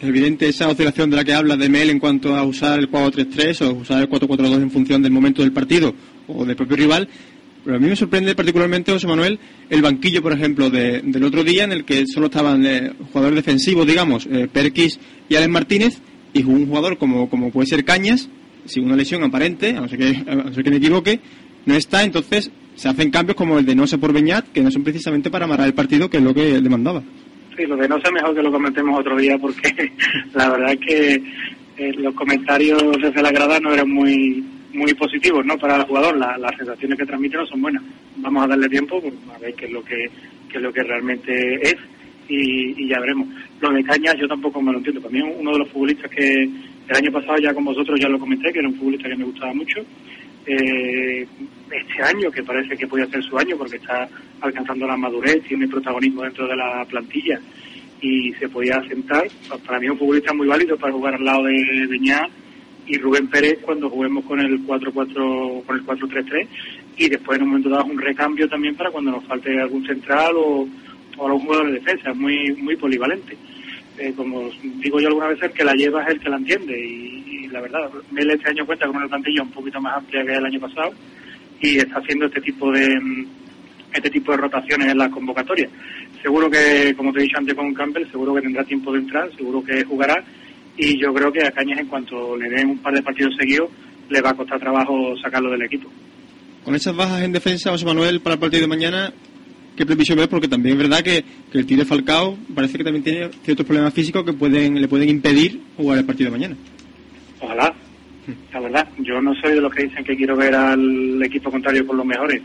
Evidente 0.00 0.48
esa 0.48 0.68
oscilación 0.68 1.08
de 1.08 1.16
la 1.16 1.24
que 1.24 1.32
habla 1.32 1.56
de 1.56 1.70
Mel 1.70 1.88
en 1.88 1.98
cuanto 1.98 2.36
a 2.36 2.44
usar 2.44 2.78
el 2.78 2.90
4-3-3 2.90 3.62
o 3.62 3.72
usar 3.72 4.02
el 4.02 4.10
4-4-2 4.10 4.62
en 4.62 4.70
función 4.70 5.02
del 5.02 5.10
momento 5.10 5.40
del 5.42 5.52
partido 5.52 5.94
o 6.28 6.44
del 6.44 6.54
propio 6.54 6.76
rival, 6.76 7.08
pero 7.64 7.78
a 7.78 7.80
mí 7.80 7.88
me 7.88 7.96
sorprende 7.96 8.34
particularmente, 8.36 8.92
José 8.92 9.08
Manuel, 9.08 9.40
el 9.70 9.82
banquillo, 9.82 10.22
por 10.22 10.32
ejemplo, 10.32 10.70
del 10.70 11.24
otro 11.24 11.42
día 11.42 11.64
en 11.64 11.72
el 11.72 11.84
que 11.84 12.06
solo 12.06 12.26
estaban 12.26 12.64
eh, 12.64 12.92
jugadores 13.10 13.36
defensivos, 13.36 13.86
digamos, 13.86 14.28
eh, 14.30 14.48
Perkis 14.52 15.00
y 15.28 15.34
Alex 15.34 15.50
Martínez, 15.50 15.98
y 16.32 16.44
un 16.44 16.68
jugador 16.68 16.96
como, 16.98 17.28
como 17.28 17.50
puede 17.50 17.66
ser 17.66 17.84
Cañas, 17.84 18.28
sin 18.66 18.84
una 18.84 18.94
lesión 18.94 19.24
aparente, 19.24 19.70
a 19.70 19.80
no 19.80 19.88
ser 19.88 19.98
que, 19.98 20.30
a 20.30 20.34
no 20.36 20.54
ser 20.54 20.62
que 20.62 20.70
me 20.70 20.76
equivoque, 20.76 21.20
no 21.64 21.74
está, 21.74 22.04
entonces 22.04 22.52
se 22.76 22.88
hacen 22.88 23.10
cambios 23.10 23.36
como 23.36 23.58
el 23.58 23.64
de 23.64 23.74
Nosa 23.74 23.98
por 23.98 24.12
Beñat, 24.12 24.46
que 24.52 24.62
no 24.62 24.70
son 24.70 24.84
precisamente 24.84 25.30
para 25.30 25.46
amarrar 25.46 25.66
el 25.66 25.74
partido, 25.74 26.08
que 26.08 26.18
es 26.18 26.22
lo 26.22 26.34
que 26.34 26.60
demandaba. 26.60 27.02
Sí, 27.56 27.64
lo 27.64 27.76
de 27.76 27.88
Nosa 27.88 28.10
mejor 28.10 28.34
que 28.34 28.42
lo 28.42 28.52
comentemos 28.52 29.00
otro 29.00 29.16
día, 29.16 29.38
porque 29.38 29.92
la 30.34 30.50
verdad 30.50 30.72
es 30.72 30.80
que 30.80 31.22
eh, 31.78 31.92
los 31.94 32.14
comentarios 32.14 32.82
desde 33.00 33.22
la 33.22 33.30
grada 33.30 33.58
no 33.60 33.72
eran 33.72 33.90
muy 33.90 34.44
muy 34.74 34.92
positivos 34.94 35.44
¿no? 35.46 35.56
para 35.56 35.76
el 35.76 35.84
jugador. 35.84 36.16
las 36.16 36.56
sensaciones 36.56 36.98
que 36.98 37.06
transmite 37.06 37.36
no 37.36 37.46
son 37.46 37.62
buenas. 37.62 37.82
Vamos 38.16 38.44
a 38.44 38.48
darle 38.48 38.68
tiempo 38.68 39.00
pues, 39.00 39.14
a 39.34 39.38
ver 39.38 39.54
qué 39.54 39.64
es 39.66 39.72
lo 39.72 39.82
que, 39.82 40.10
qué 40.50 40.58
es 40.58 40.62
lo 40.62 40.72
que 40.72 40.82
realmente 40.82 41.62
es 41.62 41.76
y, 42.28 42.88
ya 42.88 43.00
veremos. 43.00 43.28
Lo 43.60 43.70
de 43.70 43.82
Cañas 43.84 44.16
yo 44.20 44.28
tampoco 44.28 44.60
me 44.60 44.72
lo 44.72 44.78
entiendo. 44.78 45.00
También 45.00 45.32
uno 45.38 45.52
de 45.52 45.58
los 45.60 45.68
futbolistas 45.70 46.10
que 46.10 46.42
el 46.42 46.96
año 46.96 47.10
pasado 47.10 47.38
ya 47.38 47.54
con 47.54 47.64
vosotros 47.64 47.98
ya 47.98 48.08
lo 48.08 48.18
comenté, 48.18 48.52
que 48.52 48.58
era 48.58 48.68
un 48.68 48.74
futbolista 48.74 49.08
que 49.08 49.16
me 49.16 49.24
gustaba 49.24 49.54
mucho. 49.54 49.80
Eh, 50.46 51.26
este 51.70 52.02
año, 52.02 52.30
que 52.30 52.42
parece 52.42 52.76
que 52.76 52.86
puede 52.86 53.06
ser 53.08 53.22
su 53.24 53.36
año 53.36 53.56
porque 53.56 53.76
está 53.76 54.08
alcanzando 54.40 54.86
la 54.86 54.96
madurez, 54.96 55.42
tiene 55.42 55.66
protagonismo 55.66 56.22
dentro 56.22 56.46
de 56.46 56.56
la 56.56 56.84
plantilla 56.84 57.40
y 58.00 58.32
se 58.34 58.48
podía 58.48 58.80
sentar. 58.88 59.26
Para 59.66 59.80
mí 59.80 59.86
es 59.86 59.92
un 59.92 59.98
futbolista 59.98 60.32
muy 60.32 60.46
válido 60.46 60.76
para 60.76 60.92
jugar 60.92 61.14
al 61.14 61.24
lado 61.24 61.44
de 61.44 61.86
Beñat 61.88 62.30
y 62.86 62.98
Rubén 62.98 63.26
Pérez 63.28 63.58
cuando 63.62 63.90
juguemos 63.90 64.24
con 64.24 64.38
el 64.38 64.64
4-4 64.64 65.64
con 65.64 65.76
el 65.76 65.84
4-3-3 65.84 66.46
y 66.98 67.08
después 67.08 67.36
en 67.36 67.44
un 67.44 67.48
momento 67.50 67.68
dado 67.68 67.86
un 67.86 67.98
recambio 67.98 68.48
también 68.48 68.76
para 68.76 68.92
cuando 68.92 69.10
nos 69.10 69.24
falte 69.24 69.60
algún 69.60 69.84
central 69.84 70.36
o, 70.36 70.68
o 71.16 71.26
algún 71.26 71.46
jugador 71.46 71.66
de 71.66 71.80
defensa, 71.80 72.10
es 72.10 72.16
muy 72.16 72.52
muy 72.54 72.76
polivalente. 72.76 73.36
Eh, 73.98 74.12
como 74.16 74.50
digo 74.82 75.00
yo 75.00 75.08
alguna 75.08 75.28
vez, 75.28 75.42
el 75.42 75.52
que 75.52 75.64
la 75.64 75.72
lleva 75.72 76.02
es 76.02 76.10
el 76.10 76.20
que 76.20 76.28
la 76.28 76.36
entiende 76.36 76.78
y, 76.78 77.48
la 77.48 77.60
verdad, 77.60 77.90
Mel 78.10 78.30
este 78.30 78.50
año 78.50 78.66
cuenta 78.66 78.86
con 78.86 78.96
una 78.96 79.08
plantilla 79.08 79.42
un 79.42 79.50
poquito 79.50 79.80
más 79.80 79.96
amplia 79.96 80.24
que 80.24 80.34
el 80.34 80.44
año 80.44 80.60
pasado 80.60 80.92
y 81.60 81.78
está 81.78 81.98
haciendo 81.98 82.26
este 82.26 82.40
tipo 82.40 82.70
de 82.70 82.86
este 83.94 84.10
tipo 84.10 84.32
de 84.32 84.38
rotaciones 84.38 84.88
en 84.88 84.98
las 84.98 85.10
convocatorias. 85.10 85.70
Seguro 86.22 86.50
que, 86.50 86.92
como 86.96 87.12
te 87.12 87.20
he 87.20 87.22
dicho 87.22 87.38
antes 87.38 87.54
con 87.54 87.72
Campbell, 87.72 88.10
seguro 88.10 88.34
que 88.34 88.42
tendrá 88.42 88.64
tiempo 88.64 88.92
de 88.92 88.98
entrar, 88.98 89.34
seguro 89.34 89.64
que 89.64 89.84
jugará 89.84 90.22
y 90.76 91.00
yo 91.00 91.14
creo 91.14 91.32
que 91.32 91.46
a 91.46 91.50
Cañas 91.50 91.80
en 91.80 91.86
cuanto 91.86 92.36
le 92.36 92.50
den 92.50 92.70
un 92.70 92.78
par 92.78 92.92
de 92.92 93.02
partidos 93.02 93.34
seguidos 93.38 93.70
le 94.10 94.20
va 94.20 94.30
a 94.30 94.34
costar 94.34 94.60
trabajo 94.60 95.16
sacarlo 95.22 95.50
del 95.50 95.62
equipo. 95.62 95.90
Con 96.64 96.74
esas 96.74 96.94
bajas 96.94 97.22
en 97.22 97.32
defensa, 97.32 97.70
José 97.70 97.86
Manuel, 97.86 98.20
para 98.20 98.34
el 98.34 98.40
partido 98.40 98.62
de 98.62 98.68
mañana, 98.68 99.12
¿qué 99.76 99.86
previsión 99.86 100.18
ves? 100.18 100.28
Porque 100.28 100.48
también 100.48 100.76
es 100.76 100.88
verdad 100.88 101.02
que, 101.02 101.24
el 101.52 101.66
tiro 101.66 101.80
de 101.80 101.86
Falcao 101.86 102.36
parece 102.54 102.78
que 102.78 102.84
también 102.84 103.04
tiene 103.04 103.30
ciertos 103.42 103.64
problemas 103.64 103.94
físicos 103.94 104.24
que 104.24 104.32
pueden 104.32 104.80
le 104.80 104.88
pueden 104.88 105.08
impedir 105.08 105.60
jugar 105.76 105.98
el 105.98 106.04
partido 106.04 106.30
de 106.30 106.38
mañana. 106.38 106.56
Ojalá, 107.40 107.74
la 108.52 108.60
verdad, 108.60 108.88
yo 108.98 109.20
no 109.20 109.34
soy 109.34 109.54
de 109.54 109.60
los 109.60 109.72
que 109.72 109.84
dicen 109.84 110.04
que 110.04 110.16
quiero 110.16 110.36
ver 110.36 110.54
al 110.54 111.22
equipo 111.22 111.50
contrario 111.50 111.86
con 111.86 111.96
los 111.96 112.06
mejores. 112.06 112.42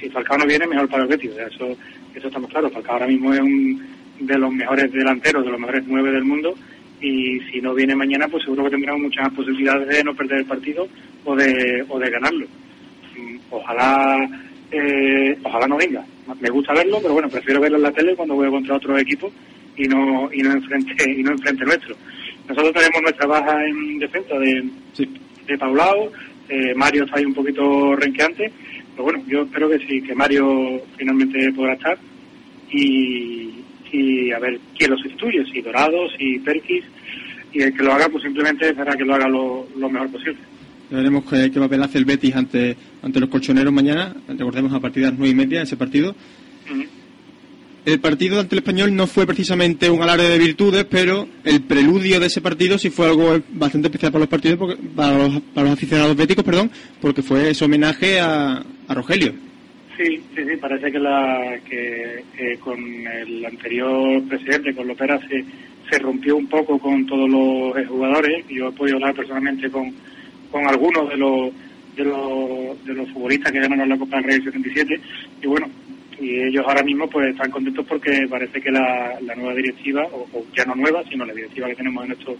Si 0.00 0.08
Falcao 0.08 0.38
no 0.38 0.46
viene, 0.46 0.66
mejor 0.66 0.88
para 0.88 1.02
el 1.02 1.08
Betis, 1.08 1.32
eso, 1.32 1.76
eso 2.14 2.28
estamos 2.28 2.50
claros. 2.50 2.72
Falcao 2.72 2.94
ahora 2.94 3.06
mismo 3.06 3.34
es 3.34 3.40
un 3.40 3.82
de 4.20 4.38
los 4.38 4.52
mejores 4.52 4.92
delanteros, 4.92 5.44
de 5.44 5.50
los 5.50 5.60
mejores 5.60 5.84
nueve 5.86 6.12
del 6.12 6.24
mundo 6.24 6.54
y 7.00 7.40
si 7.50 7.60
no 7.60 7.74
viene 7.74 7.94
mañana 7.94 8.28
pues 8.28 8.44
seguro 8.44 8.64
que 8.64 8.70
tendremos 8.70 9.00
muchas 9.00 9.30
posibilidades 9.32 9.88
de 9.88 10.04
no 10.04 10.14
perder 10.14 10.40
el 10.40 10.44
partido 10.44 10.86
o 11.24 11.34
de, 11.34 11.84
o 11.88 11.98
de 11.98 12.10
ganarlo. 12.10 12.46
Mm, 13.16 13.36
ojalá 13.50 14.18
eh, 14.70 15.38
ojalá 15.42 15.66
no 15.66 15.76
venga. 15.76 16.04
Me 16.40 16.50
gusta 16.50 16.72
verlo, 16.74 16.98
pero 17.02 17.14
bueno, 17.14 17.28
prefiero 17.28 17.60
verlo 17.60 17.76
en 17.76 17.82
la 17.84 17.92
tele 17.92 18.14
cuando 18.14 18.34
voy 18.34 18.50
contra 18.50 18.76
otro 18.76 18.96
equipo 18.98 19.30
y 19.76 19.84
no 19.88 20.30
y 20.32 20.42
no 20.42 20.52
enfrente 20.52 20.94
y 21.16 21.22
no 21.22 21.32
enfrente 21.32 21.64
nuestro. 21.64 21.96
Nosotros 22.48 22.72
tenemos 22.72 23.02
nuestra 23.02 23.26
baja 23.26 23.64
en 23.66 23.98
defensa 23.98 24.34
de, 24.38 24.68
de 25.46 25.58
Paulao, 25.58 26.10
eh, 26.48 26.74
Mario 26.74 27.04
está 27.04 27.18
ahí 27.18 27.24
un 27.24 27.34
poquito 27.34 27.94
renqueante, 27.94 28.50
pero 28.92 29.04
bueno, 29.04 29.22
yo 29.28 29.42
espero 29.42 29.68
que 29.70 29.78
sí, 29.86 30.02
que 30.02 30.14
Mario 30.14 30.82
finalmente 30.96 31.52
podrá 31.52 31.74
estar 31.74 31.96
y, 32.72 33.62
y 33.92 34.32
a 34.32 34.38
ver 34.40 34.58
quién 34.76 34.90
lo 34.90 34.98
sustituye, 34.98 35.44
si 35.46 35.60
Dorados, 35.60 36.12
si 36.18 36.40
Perkis, 36.40 36.84
y 37.52 37.62
el 37.62 37.74
que 37.74 37.82
lo 37.82 37.92
haga, 37.92 38.08
pues 38.08 38.22
simplemente 38.24 38.74
será 38.74 38.96
que 38.96 39.04
lo 39.04 39.14
haga 39.14 39.28
lo, 39.28 39.66
mejor 39.76 40.10
posible. 40.10 40.38
Veremos 40.90 41.24
qué, 41.24 41.50
qué, 41.50 41.60
papel 41.60 41.82
hace 41.82 41.98
el 41.98 42.04
Betis 42.04 42.34
ante, 42.34 42.76
ante 43.02 43.20
los 43.20 43.28
colchoneros 43.28 43.72
mañana, 43.72 44.14
recordemos 44.26 44.72
a 44.72 44.80
partir 44.80 45.04
de 45.04 45.10
las 45.10 45.18
nueve 45.18 45.32
y 45.32 45.36
media 45.36 45.62
ese 45.62 45.76
partido. 45.76 46.14
El 47.86 47.98
partido 48.00 48.40
ante 48.40 48.54
el 48.54 48.58
español 48.58 48.94
no 48.94 49.06
fue 49.06 49.26
precisamente 49.26 49.88
un 49.88 50.02
alarde 50.02 50.28
de 50.28 50.38
virtudes, 50.38 50.84
pero 50.84 51.26
el 51.44 51.62
preludio 51.62 52.20
de 52.20 52.26
ese 52.26 52.40
partido 52.40 52.76
sí 52.76 52.90
fue 52.90 53.06
algo 53.06 53.40
bastante 53.52 53.88
especial 53.88 54.12
para 54.12 54.20
los 54.20 54.28
partidos, 54.28 54.76
para, 54.94 55.16
los, 55.16 55.40
para 55.54 55.68
los 55.68 55.72
aficionados 55.78 56.14
béticos, 56.16 56.44
perdón, 56.44 56.70
porque 57.00 57.22
fue 57.22 57.50
ese 57.50 57.64
homenaje 57.64 58.20
a, 58.20 58.62
a 58.86 58.94
Rogelio. 58.94 59.32
Sí, 59.96 60.20
sí, 60.34 60.42
sí, 60.44 60.56
parece 60.60 60.92
que, 60.92 60.98
la, 60.98 61.58
que 61.68 62.58
con 62.58 62.78
el 63.06 63.44
anterior 63.46 64.22
presidente, 64.28 64.74
con 64.74 64.88
Lopera, 64.88 65.18
se, 65.28 65.44
se 65.90 65.98
rompió 65.98 66.36
un 66.36 66.46
poco 66.46 66.78
con 66.78 67.06
todos 67.06 67.28
los 67.28 67.86
jugadores. 67.86 68.44
Yo 68.48 68.68
he 68.68 68.72
podido 68.72 68.96
hablar 68.96 69.14
personalmente 69.14 69.70
con, 69.70 69.92
con 70.50 70.66
algunos 70.66 71.08
de 71.08 71.16
los, 71.16 71.50
de 71.96 72.04
los, 72.04 72.84
de 72.84 72.94
los 72.94 73.10
futbolistas 73.10 73.52
que 73.52 73.60
ganaron 73.60 73.88
la 73.88 73.98
Copa 73.98 74.16
del 74.16 74.24
Rey 74.24 74.42
77 74.42 75.00
y 75.42 75.46
bueno, 75.46 75.68
y 76.20 76.38
ellos 76.42 76.64
ahora 76.66 76.82
mismo 76.82 77.08
pues 77.08 77.30
están 77.30 77.50
contentos 77.50 77.86
porque 77.86 78.26
parece 78.28 78.60
que 78.60 78.70
la, 78.70 79.18
la 79.22 79.34
nueva 79.34 79.54
directiva, 79.54 80.06
o, 80.12 80.44
ya 80.54 80.64
no 80.66 80.74
nueva, 80.74 81.02
sino 81.08 81.24
la 81.24 81.32
directiva 81.32 81.68
que 81.68 81.76
tenemos 81.76 82.04
en 82.04 82.12
estos 82.12 82.36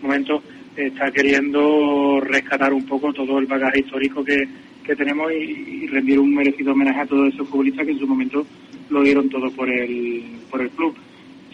momentos, 0.00 0.42
está 0.76 1.10
queriendo 1.10 2.20
rescatar 2.20 2.72
un 2.72 2.84
poco 2.86 3.12
todo 3.12 3.38
el 3.38 3.46
bagaje 3.46 3.80
histórico 3.80 4.24
que, 4.24 4.46
que 4.84 4.94
tenemos 4.94 5.32
y, 5.32 5.86
rendir 5.88 6.18
un 6.18 6.34
merecido 6.34 6.72
homenaje 6.72 7.00
a 7.00 7.06
todos 7.06 7.32
esos 7.32 7.48
futbolistas 7.48 7.86
que 7.86 7.92
en 7.92 7.98
su 7.98 8.06
momento 8.06 8.46
lo 8.90 9.02
dieron 9.02 9.28
todo 9.28 9.50
por 9.50 9.70
el, 9.70 10.24
por 10.50 10.60
el 10.60 10.70
club. 10.70 10.94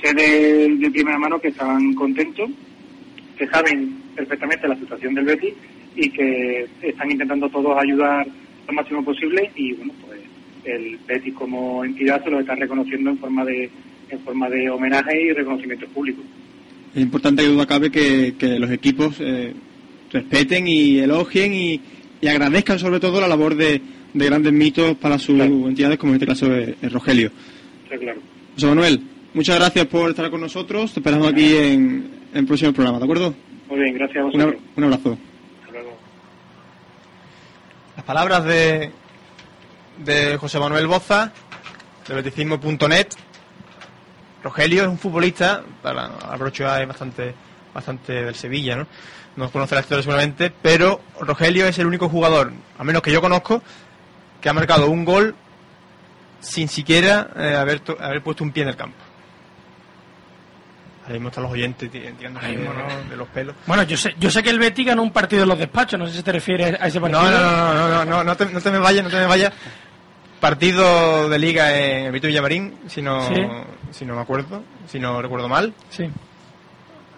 Sé 0.03 0.15
de, 0.15 0.91
primera 0.91 1.19
mano 1.19 1.39
que 1.39 1.49
están 1.49 1.95
contentos, 1.95 2.51
que 3.37 3.47
saben 3.49 3.95
perfectamente 4.15 4.69
la 4.69 4.77
situación 4.77 5.15
del 5.15 5.27
Betis 5.27 5.55
y 5.97 6.11
que 6.11 6.67
están 6.83 7.11
intentando 7.11 7.49
todos 7.49 7.77
ayudar 7.79 8.27
lo 8.67 8.73
máximo 8.73 9.05
posible 9.05 9.51
y 9.57 9.73
bueno, 9.75 9.93
pues 10.07 10.21
el 10.65 10.99
Betis 11.07 11.35
como 11.35 11.85
entidad 11.85 12.23
se 12.23 12.31
lo 12.31 12.41
está 12.41 12.55
reconociendo 12.55 13.11
en 13.11 13.19
forma 13.19 13.45
de 13.45 13.71
en 14.11 14.19
forma 14.21 14.49
de 14.49 14.69
homenaje 14.69 15.23
y 15.23 15.33
reconocimiento 15.33 15.87
público. 15.89 16.23
Es 16.95 17.01
importante 17.01 17.43
que 17.43 17.49
duda 17.49 17.67
cabe 17.67 17.91
que, 17.91 18.59
los 18.59 18.71
equipos 18.71 19.17
eh, 19.21 19.55
respeten 20.11 20.67
y 20.67 20.99
elogien 20.99 21.55
y, 21.55 21.81
y 22.21 22.29
agradezcan 22.29 22.79
sobre 22.79 23.01
todo 23.01 23.21
la 23.21 23.29
labor 23.29 23.55
de, 23.55 23.81
grandes 24.13 24.53
mitos 24.53 24.97
para 24.97 25.19
sus 25.19 25.41
entidades, 25.41 25.99
como 25.99 26.13
en 26.13 26.17
este 26.17 26.27
caso 26.27 26.53
es, 26.55 26.93
Rogelio. 26.93 27.31
Sí, 27.91 27.97
claro. 27.99 28.21
José 28.55 28.67
Manuel, 28.67 29.01
muchas 29.35 29.57
gracias 29.57 29.87
por 29.87 30.11
estar 30.11 30.31
con 30.31 30.41
nosotros. 30.41 30.93
Te 30.93 31.01
esperamos 31.01 31.29
aquí 31.29 31.55
en, 31.55 32.11
el 32.35 32.47
próximo 32.47 32.73
programa, 32.73 32.99
¿de 32.99 33.05
acuerdo? 33.05 33.35
Muy 33.69 33.81
bien, 33.81 33.95
gracias 33.95 34.19
a 34.19 34.27
vosotros. 34.27 34.63
Un, 34.77 34.85
abrazo. 34.85 35.19
Las 37.97 38.05
palabras 38.05 38.45
de, 38.45 38.93
de 39.99 40.37
José 40.39 40.59
Manuel 40.59 40.87
Boza, 40.87 41.33
de 42.07 42.15
beticismo.net. 42.15 43.09
Rogelio 44.43 44.83
es 44.83 44.89
un 44.89 44.99
futbolista, 44.99 45.63
para 45.83 46.07
Abrocho 46.07 46.65
es 46.77 46.89
bastante, 46.89 47.35
bastante 47.75 48.25
del 48.25 48.35
Sevilla, 48.35 48.77
¿no? 48.77 48.87
No 49.37 49.51
conoce 49.51 49.75
la 49.75 49.83
historia 49.83 50.03
seguramente, 50.03 50.51
pero 50.51 51.01
Rogelio 51.21 51.67
es 51.67 51.79
el 51.79 51.87
único 51.87 52.09
jugador, 52.09 52.53
al 52.79 52.85
menos 52.85 53.03
que 53.03 53.13
yo 53.13 53.21
conozco, 53.21 53.63
que 54.41 54.49
ha 54.49 54.53
marcado 54.53 54.89
un 54.89 55.05
gol 55.05 55.35
sin 56.41 56.69
siquiera 56.69 57.31
eh, 57.37 57.55
haber, 57.55 57.83
haber 58.01 58.23
puesto 58.23 58.43
un 58.43 58.51
pie 58.51 58.63
en 58.63 58.71
el 58.71 58.77
campo. 58.77 58.97
Ahí 61.07 61.15
mismo 61.15 61.29
están 61.29 61.43
los 61.45 61.53
oyentes 61.53 61.91
ti- 61.91 62.01
tirándose 62.19 62.47
Ahí 62.47 62.57
de, 62.57 63.17
los 63.17 63.29
pelos. 63.29 63.55
Bueno, 63.67 63.83
yo 63.85 63.97
sé, 63.97 64.15
yo 64.19 64.31
sé 64.31 64.43
que 64.43 64.51
el 64.51 64.59
Betis 64.59 64.87
ganó 64.87 65.03
un 65.03 65.11
partido 65.13 65.43
en 65.43 65.49
los 65.49 65.59
despachos, 65.59 65.99
no 65.99 66.07
sé 66.07 66.13
si 66.19 66.23
te 66.23 66.31
refieres 66.33 66.81
a 66.81 66.87
ese 66.87 67.01
No, 67.01 67.11
partido. 67.11 67.31
no, 67.31 67.41
no, 67.41 67.75
no, 67.75 67.89
no, 67.89 68.05
no, 68.05 68.25
no 68.25 68.37
te, 68.37 68.47
no 68.47 68.61
te 68.61 68.71
me 68.71 68.79
vayas, 68.79 69.03
no 69.05 69.11
te 69.11 69.17
me 69.17 69.27
vayas. 69.27 69.53
Partido 70.41 71.29
de 71.29 71.39
liga 71.39 71.77
en 71.77 72.07
el 72.07 72.13
Vito 72.13 72.27
Villamarín, 72.27 72.75
si 72.87 73.03
no, 73.03 73.27
Sí. 73.29 73.35
si 73.91 74.05
no 74.07 74.15
me 74.15 74.23
acuerdo, 74.23 74.63
si 74.87 74.99
no 74.99 75.21
recuerdo 75.21 75.49
mal. 75.49 75.75
Sí. 75.91 76.09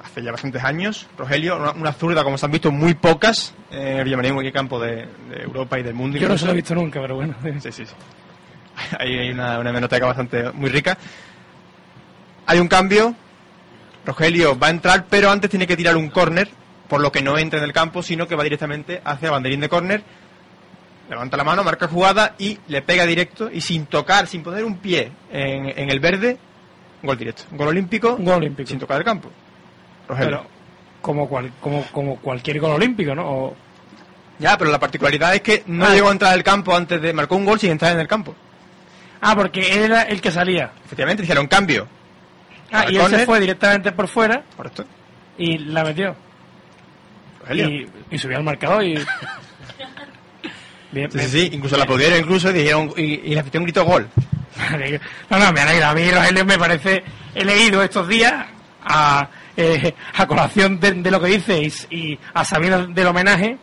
Hace 0.05 0.23
ya 0.23 0.33
bastantes 0.33 0.63
años. 0.65 1.07
Rogelio, 1.17 1.57
una, 1.57 1.71
una 1.73 1.93
zurda, 1.93 2.25
como 2.25 2.37
se 2.37 2.47
han 2.47 2.53
visto, 2.53 2.73
muy 2.73 2.95
pocas 2.95 3.55
en 3.71 3.99
el 3.99 4.05
Villamarín, 4.05 4.31
en 4.31 4.35
cualquier 4.37 4.55
campo 4.55 4.81
de, 4.81 5.07
de 5.31 5.43
Europa 5.43 5.79
y 5.79 5.83
del 5.85 5.95
mundo. 5.95 6.19
Yo 6.19 6.29
no 6.29 6.37
se 6.39 6.47
lo 6.47 6.53
he 6.53 6.57
visto 6.57 6.75
nunca, 6.75 7.01
pero 7.01 7.15
bueno. 7.17 7.35
Sí, 7.61 7.71
sí, 7.73 7.87
sí. 7.87 7.95
Ahí 8.99 9.17
hay 9.19 9.31
una, 9.31 9.59
una 9.61 9.71
hemeroteca 9.71 10.07
bastante 10.07 10.51
muy 10.53 10.71
rica. 10.71 10.97
Hay 12.47 12.59
un 12.59 12.69
cambio. 12.69 13.15
Rogelio 14.05 14.59
va 14.59 14.67
a 14.69 14.71
entrar, 14.71 15.07
pero 15.09 15.31
antes 15.31 15.49
tiene 15.51 15.67
que 15.67 15.77
tirar 15.77 15.97
un 15.97 16.11
córner, 16.11 16.49
por 16.89 17.01
lo 17.01 17.13
que 17.13 17.23
no 17.23 17.39
entra 17.39 17.59
en 17.59 17.65
el 17.65 17.73
campo, 17.73 18.03
sino 18.03 18.27
que 18.27 18.35
va 18.35 18.43
directamente 18.45 19.01
hacia 19.05 19.31
banderín 19.31 19.61
de 19.61 19.69
córner. 19.69 20.03
Levanta 21.09 21.37
la 21.37 21.45
mano, 21.45 21.63
marca 21.65 21.89
jugada 21.89 22.35
y 22.39 22.59
le 22.69 22.83
pega 22.83 23.05
directo 23.07 23.51
y 23.51 23.61
sin 23.61 23.87
tocar, 23.87 24.27
sin 24.27 24.43
poner 24.43 24.65
un 24.65 24.79
pie 24.79 25.13
en, 25.31 25.67
en 25.79 25.91
el 25.91 26.01
verde, 26.01 26.39
gol 27.03 27.19
directo. 27.19 27.45
Gol 27.53 27.69
olímpico, 27.69 28.17
gol 28.19 28.35
olímpico. 28.37 28.69
sin 28.69 28.79
tocar 28.79 28.99
el 28.99 29.05
campo. 29.05 29.29
Rogelio. 30.09 30.31
Pero 30.39 30.47
como, 31.01 31.29
cual, 31.29 31.53
como, 31.61 31.85
como 31.93 32.17
cualquier 32.17 32.61
gol 32.61 32.73
olímpico, 32.73 33.15
¿no? 33.15 33.29
O- 33.29 33.57
ya, 34.39 34.57
pero 34.59 34.71
la 34.71 34.81
particularidad 34.81 35.35
es 35.35 35.43
que 35.43 35.63
no 35.67 35.85
Ah. 35.87 35.91
llegó 35.95 36.09
a 36.09 36.13
entrar 36.13 36.33
al 36.33 36.43
campo 36.43 36.75
antes 36.75 37.01
de... 37.01 37.13
Marcó 37.13 37.37
un 37.37 37.45
gol 37.45 37.61
sin 37.61 37.71
entrar 37.71 37.93
en 37.93 38.01
el 38.01 38.09
campo. 38.09 38.35
Ah, 39.21 39.37
porque 39.37 39.85
era 39.85 40.03
el 40.03 40.21
que 40.21 40.31
salía. 40.33 40.73
Efectivamente, 40.85 41.23
hicieron 41.23 41.47
cambio. 41.47 41.87
Ah, 42.73 42.87
y 42.89 42.97
él 42.97 43.07
se 43.09 43.27
fue 43.27 43.39
directamente 43.41 43.93
por 43.93 44.09
fuera 44.09 44.43
Correcto. 44.57 44.85
y 45.39 45.59
la 45.59 45.85
metió. 45.85 46.17
Y, 47.53 47.87
y 48.11 48.19
subió 48.19 48.39
al 48.39 48.45
marcador 48.45 48.85
y... 48.85 48.95
Bien, 50.91 51.11
Sí, 51.13 51.49
incluso 51.53 51.77
la 51.77 51.85
aplaudieron 51.85 52.19
incluso 52.19 52.51
y 52.51 52.53
dijeron 52.53 52.93
y, 52.97 53.03
y 53.03 53.35
la 53.35 53.41
afición 53.41 53.63
gritó 53.65 53.85
gol. 53.85 54.09
No, 55.31 55.39
no, 55.39 55.53
me 55.53 55.61
alegra. 55.61 55.91
A 55.91 55.95
mí 55.95 56.11
Rogelio 56.11 56.45
me 56.45 56.59
parece... 56.59 57.03
He 57.35 57.45
leído 57.45 57.83
estos 57.83 58.07
días 58.09 58.47
a, 58.85 59.29
eh, 59.57 59.95
a 60.15 60.27
colación 60.27 60.79
de, 60.79 60.93
de 60.93 61.11
lo 61.11 61.21
que 61.21 61.29
dices 61.29 61.87
y 61.91 62.19
a 62.35 62.45
sabiendas 62.45 62.95
del 62.95 63.07
homenaje. 63.07 63.57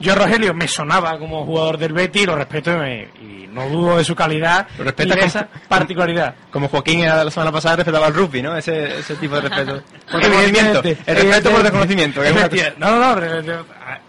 Yo 0.00 0.14
Rogelio 0.14 0.54
me 0.54 0.68
sonaba 0.68 1.18
como 1.18 1.44
jugador 1.44 1.76
del 1.78 1.92
Betis, 1.92 2.26
lo 2.26 2.36
respeto 2.36 2.72
y, 2.72 2.76
me- 2.76 3.08
y 3.20 3.48
no 3.52 3.68
dudo 3.68 3.96
de 3.98 4.04
su 4.04 4.14
calidad 4.14 4.66
Lo 4.78 4.90
y 4.90 5.06
de 5.08 5.20
esa 5.24 5.48
particularidad. 5.68 6.34
Como 6.52 6.68
Joaquín 6.68 7.00
era 7.00 7.24
la 7.24 7.30
semana 7.30 7.50
pasada 7.50 7.76
respetaba 7.76 8.06
al 8.06 8.14
rugby, 8.14 8.40
¿no? 8.42 8.56
Ese, 8.56 8.98
ese 8.98 9.16
tipo 9.16 9.34
de 9.36 9.42
respeto. 9.48 9.82
Por 10.12 10.20
desconocimiento. 10.20 10.82
El 10.84 11.16
respeto 11.16 11.50
por 11.50 11.62
desconocimiento. 11.62 12.22
No, 12.78 12.90
no, 12.98 13.16
no. 13.16 13.22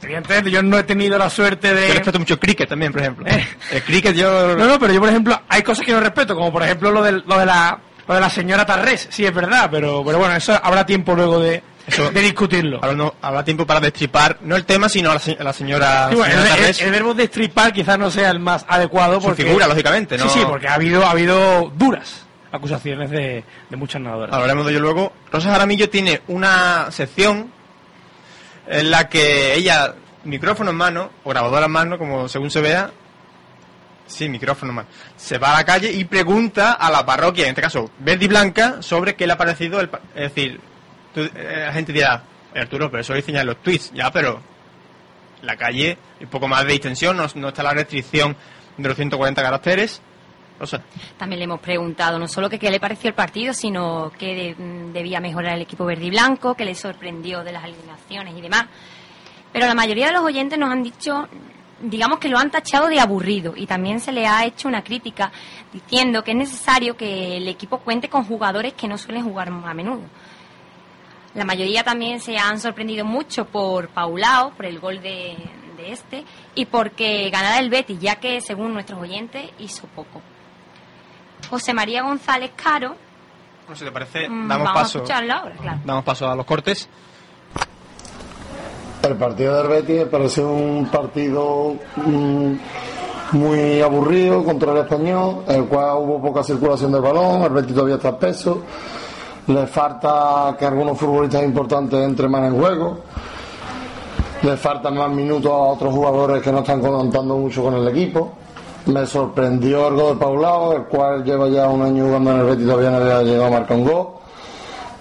Evidentemente 0.02 0.52
yo 0.52 0.62
no 0.62 0.78
he 0.78 0.84
tenido 0.84 1.18
la 1.18 1.30
suerte 1.30 1.74
de... 1.74 1.88
Yo 1.88 1.94
respeto 1.96 2.20
mucho 2.20 2.34
el 2.36 2.40
cricket 2.40 2.70
también, 2.70 2.92
por 2.92 3.02
ejemplo. 3.02 3.26
El 3.72 3.84
cricket 3.84 4.16
yo... 4.16 4.56
No, 4.56 4.66
no, 4.66 4.80
pero 4.80 4.94
yo, 4.94 5.00
por 5.00 5.10
ejemplo, 5.10 5.42
hay 5.48 5.62
cosas 5.64 5.86
que 5.86 5.92
no 5.92 6.00
respeto, 6.00 6.36
como 6.36 6.52
por 6.52 6.64
ejemplo 6.64 6.92
lo, 6.92 7.02
del, 7.02 7.24
lo, 7.26 7.38
de, 7.40 7.46
la, 7.46 7.80
lo 8.08 8.14
de 8.16 8.22
la 8.22 8.30
señora 8.30 8.66
Tarrés, 8.66 9.08
sí 9.10 9.26
es 9.26 9.34
verdad, 9.34 9.70
pero, 9.72 10.04
pero 10.06 10.18
bueno, 10.20 10.36
eso 10.36 10.58
habrá 10.62 10.86
tiempo 10.86 11.16
luego 11.16 11.40
de, 11.40 11.62
Eso- 11.90 12.12
de 12.12 12.22
discutirlo. 12.22 12.80
Ahora 12.82 12.96
no, 12.96 13.16
habrá 13.22 13.44
tiempo 13.44 13.66
para 13.66 13.80
destripar, 13.80 14.38
no 14.42 14.56
el 14.56 14.66
tema, 14.66 14.88
sino 14.90 15.12
a 15.12 15.16
la, 15.16 15.20
se- 15.20 15.38
a 15.40 15.44
la 15.44 15.54
señora, 15.54 16.08
Sí, 16.10 16.16
bueno, 16.16 16.32
señora 16.34 16.50
el, 16.50 16.56
Tarrés. 16.60 16.80
el- 16.82 16.86
el 16.88 16.92
verbo 16.92 17.14
destripar 17.14 17.74
quizás 17.74 17.98
no 18.00 18.10
sea 18.12 18.30
el 18.32 18.40
más 18.40 18.66
adecuado 18.68 19.20
Su 19.20 19.28
porque... 19.28 19.44
figura, 19.44 19.68
lógicamente, 19.68 20.18
¿no? 20.18 20.30
Sí, 20.30 20.40
sí, 20.40 20.46
porque 20.48 20.68
ha 20.68 20.76
habido, 20.76 21.06
ha 21.06 21.12
habido 21.12 21.72
duras 21.76 22.26
acusaciones 22.52 23.12
de, 23.12 23.44
de 23.70 23.76
muchas 23.78 24.02
nadadoras. 24.02 24.34
Hablaremos 24.34 24.66
de 24.66 24.72
ello 24.72 24.80
luego. 24.82 25.14
Rosa 25.32 25.52
Jaramillo 25.52 25.90
tiene 25.90 26.22
una 26.30 26.88
sección 26.92 27.52
en 28.68 28.90
la 28.92 29.08
que 29.10 29.54
ella, 29.56 29.94
micrófono 30.24 30.72
en 30.72 30.78
mano, 30.78 31.10
o 31.24 31.30
grabadora 31.30 31.66
en 31.68 31.72
mano, 31.72 31.98
como 31.98 32.28
según 32.28 32.50
se 32.52 32.62
vea, 32.62 32.92
sí, 34.08 34.28
micrófono 34.30 34.72
en 34.72 34.76
mano, 34.78 34.88
se 35.16 35.38
va 35.38 35.52
a 35.52 35.58
la 35.60 35.64
calle 35.66 35.92
y 35.92 36.06
pregunta 36.06 36.74
a 36.74 36.90
la 36.92 37.06
parroquia, 37.06 37.44
en 37.46 37.50
este 37.50 37.62
caso 37.62 37.92
verde 38.00 38.26
y 38.26 38.28
blanca, 38.28 38.78
sobre 38.82 39.16
qué 39.16 39.28
le 39.28 39.34
ha 39.34 39.38
parecido 39.38 39.80
el... 39.80 39.90
Es 40.16 40.34
decir, 40.34 40.60
tú- 41.14 41.22
eh, 41.22 41.64
la 41.66 41.74
gente 41.74 41.92
dirá, 41.94 42.24
Arturo, 42.56 42.90
pero 42.90 43.02
eso 43.02 43.14
lo 43.14 43.18
dicen 43.18 43.46
los 43.46 43.58
tweets, 43.62 43.92
ya, 43.94 44.12
pero 44.12 44.42
la 45.44 45.56
calle, 45.56 45.98
un 46.20 46.28
poco 46.28 46.48
más 46.48 46.66
de 46.66 46.74
distensión, 46.74 47.18
no, 47.18 47.48
está 47.48 47.64
la 47.64 47.74
restricción 47.74 48.36
de 48.78 48.88
los 48.88 48.96
140 48.98 49.42
caracteres. 49.42 50.02
También 51.18 51.40
le 51.40 51.46
hemos 51.46 51.62
preguntado 51.62 52.20
no 52.20 52.28
solo 52.28 52.50
que 52.50 52.60
qué 52.60 52.70
le 52.70 52.82
pareció 52.82 53.08
el 53.10 53.14
partido, 53.16 53.54
sino 53.54 54.12
que 54.18 54.36
de- 54.36 54.56
debía 54.92 55.22
mejorar 55.22 55.56
el 55.56 55.62
equipo 55.62 55.86
verde 55.86 56.06
y 56.06 56.10
blanco, 56.10 56.54
que 56.56 56.66
le 56.66 56.76
sorprendió 56.76 57.44
de 57.46 57.54
las 57.54 57.64
alineaciones 57.64 58.36
y 58.38 58.42
demás. 58.42 58.66
Pero 59.54 59.68
la 59.68 59.74
mayoría 59.74 60.08
de 60.08 60.14
los 60.14 60.24
oyentes 60.24 60.60
nos 60.60 60.70
han 60.70 60.84
dicho, 60.84 61.30
digamos 61.82 62.20
que 62.20 62.28
lo 62.28 62.38
han 62.38 62.52
tachado 62.52 62.88
de 62.90 63.00
aburrido 63.00 63.54
y 63.56 63.66
también 63.68 64.02
se 64.02 64.12
le 64.12 64.28
ha 64.28 64.44
hecho 64.46 64.68
una 64.68 64.84
crítica 64.84 65.32
diciendo 65.72 66.24
que 66.26 66.32
es 66.32 66.38
necesario 66.38 66.98
que 66.98 67.38
el 67.38 67.48
equipo 67.48 67.78
cuente 67.80 68.10
con 68.10 68.26
jugadores 68.26 68.74
que 68.74 68.90
no 68.90 68.98
suelen 68.98 69.24
jugar 69.24 69.48
a 69.48 69.74
menudo. 69.74 70.02
La 71.36 71.46
mayoría 71.46 71.84
también 71.84 72.20
se 72.20 72.38
han 72.38 72.60
sorprendido 72.60 73.06
mucho 73.06 73.46
por 73.46 73.90
Paulao, 73.90 74.52
por 74.52 74.66
el 74.66 74.80
gol 74.80 75.02
de, 75.02 75.38
de 75.78 75.92
este, 75.92 76.24
y 76.56 76.66
porque 76.66 77.30
ganara 77.30 77.60
el 77.60 77.70
Betis, 77.70 78.00
ya 78.00 78.16
que 78.16 78.42
según 78.42 78.74
nuestros 78.74 79.00
oyentes 79.00 79.50
hizo 79.60 79.88
poco. 79.96 80.22
José 81.50 81.74
María 81.74 82.02
González 82.04 82.52
Caro, 82.56 82.96
No 83.68 83.76
sé, 83.76 83.86
¿te 83.86 83.92
parece? 83.92 84.28
mm, 84.28 84.48
Damos 84.48 84.66
vamos 84.68 84.82
paso. 84.82 84.98
a 84.98 85.02
escucharlo 85.02 85.34
ahora, 85.34 85.56
claro. 85.56 85.80
Damos 85.86 86.04
paso 86.04 86.30
a 86.30 86.36
los 86.36 86.46
cortes. 86.46 86.90
El 89.04 89.16
partido 89.16 89.58
del 89.58 89.68
Betis 89.70 89.98
me 90.00 90.06
pareció 90.08 90.50
un 90.52 90.88
partido 90.88 91.76
mm, 91.96 92.54
muy 93.32 93.82
aburrido 93.82 94.44
contra 94.44 94.72
el 94.74 94.80
español, 94.80 95.44
en 95.48 95.56
el 95.62 95.66
cual 95.68 95.98
hubo 96.00 96.22
poca 96.22 96.44
circulación 96.44 96.92
del 96.92 97.02
balón, 97.02 97.44
el 97.44 97.50
Betis 97.52 97.74
todavía 97.74 97.96
está 97.96 98.10
espeso, 98.10 98.64
le 99.50 99.66
falta 99.66 100.56
que 100.58 100.66
algunos 100.66 100.98
futbolistas 100.98 101.44
importantes 101.44 102.00
entren 102.00 102.30
más 102.30 102.44
en 102.44 102.56
juego, 102.56 103.00
le 104.44 104.56
faltan 104.58 104.96
más 104.96 105.10
minutos 105.10 105.52
a 105.52 105.56
otros 105.56 105.92
jugadores 105.92 106.44
que 106.44 106.52
no 106.52 106.60
están 106.60 106.80
contando 106.80 107.36
mucho 107.36 107.64
con 107.64 107.74
el 107.74 107.88
equipo. 107.88 108.32
Me 108.86 109.06
sorprendió 109.08 109.88
el 109.88 109.96
gol 109.96 110.14
de 110.14 110.20
Paulao, 110.20 110.74
el 110.74 110.84
cual 110.84 111.24
lleva 111.24 111.50
ya 111.50 111.68
un 111.68 111.82
año 111.82 112.06
jugando 112.06 112.32
en 112.32 112.40
el 112.40 112.46
Betis 112.46 112.64
y 112.64 112.68
todavía 112.68 112.92
no 112.92 112.98
había 112.98 113.24
llegado 113.24 113.46
a 113.46 113.50
marcar 113.50 113.78
un 113.78 113.86
gol 113.86 114.08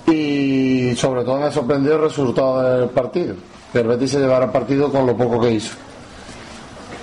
y 0.06 0.94
sobre 0.96 1.24
todo 1.24 1.38
me 1.38 1.52
sorprendió 1.52 1.96
el 1.96 2.00
resultado 2.00 2.62
del 2.62 2.88
partido. 2.88 3.34
Que 3.70 3.80
el 3.80 3.87
Betis 3.87 4.12
se 4.12 4.18
llevara 4.18 4.46
el 4.46 4.50
partido 4.50 4.90
con 4.90 5.06
lo 5.06 5.14
poco 5.14 5.40
que 5.40 5.50
hizo. 5.50 5.76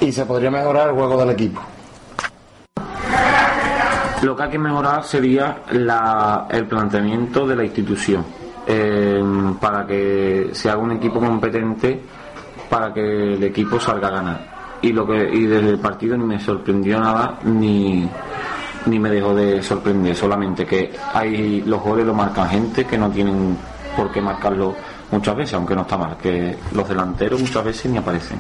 Y 0.01 0.12
se 0.12 0.25
podría 0.25 0.49
mejorar 0.49 0.89
el 0.89 0.95
juego 0.95 1.15
del 1.17 1.29
equipo. 1.29 1.62
Lo 4.21 4.36
que 4.36 4.43
hay 4.43 4.49
que 4.49 4.60
mejorar 4.60 5.04
sería 5.04 5.63
el 5.69 6.65
planteamiento 6.65 7.45
de 7.45 7.56
la 7.56 7.63
institución 7.63 8.25
eh, 8.65 9.23
para 9.60 9.86
que 9.86 10.49
se 10.54 10.69
haga 10.69 10.80
un 10.80 10.93
equipo 10.93 11.19
competente 11.19 12.01
para 12.69 12.93
que 12.93 13.34
el 13.34 13.43
equipo 13.43 13.80
salga 13.80 14.08
a 14.08 14.12
ganar. 14.12 14.56
Y 14.82 14.91
lo 14.91 15.06
que 15.06 15.30
y 15.32 15.45
desde 15.45 15.69
el 15.69 15.80
partido 15.80 16.17
ni 16.17 16.23
me 16.23 16.39
sorprendió 16.39 16.99
nada 16.99 17.39
ni 17.43 18.08
ni 18.86 18.99
me 18.99 19.10
dejó 19.10 19.34
de 19.34 19.63
sorprender, 19.63 20.15
solamente 20.15 20.65
que 20.65 20.93
hay 21.13 21.62
los 21.62 21.82
goles 21.82 22.06
lo 22.06 22.13
marcan 22.13 22.47
gente 22.49 22.86
que 22.86 22.97
no 22.97 23.10
tienen 23.10 23.58
por 23.95 24.12
qué 24.12 24.21
marcarlo 24.21 24.75
muchas 25.12 25.36
veces, 25.36 25.54
aunque 25.56 25.75
no 25.75 25.82
está 25.82 25.97
mal, 25.97 26.17
que 26.17 26.56
los 26.73 26.88
delanteros 26.88 27.39
muchas 27.39 27.63
veces 27.63 27.91
ni 27.91 27.97
aparecen. 27.97 28.39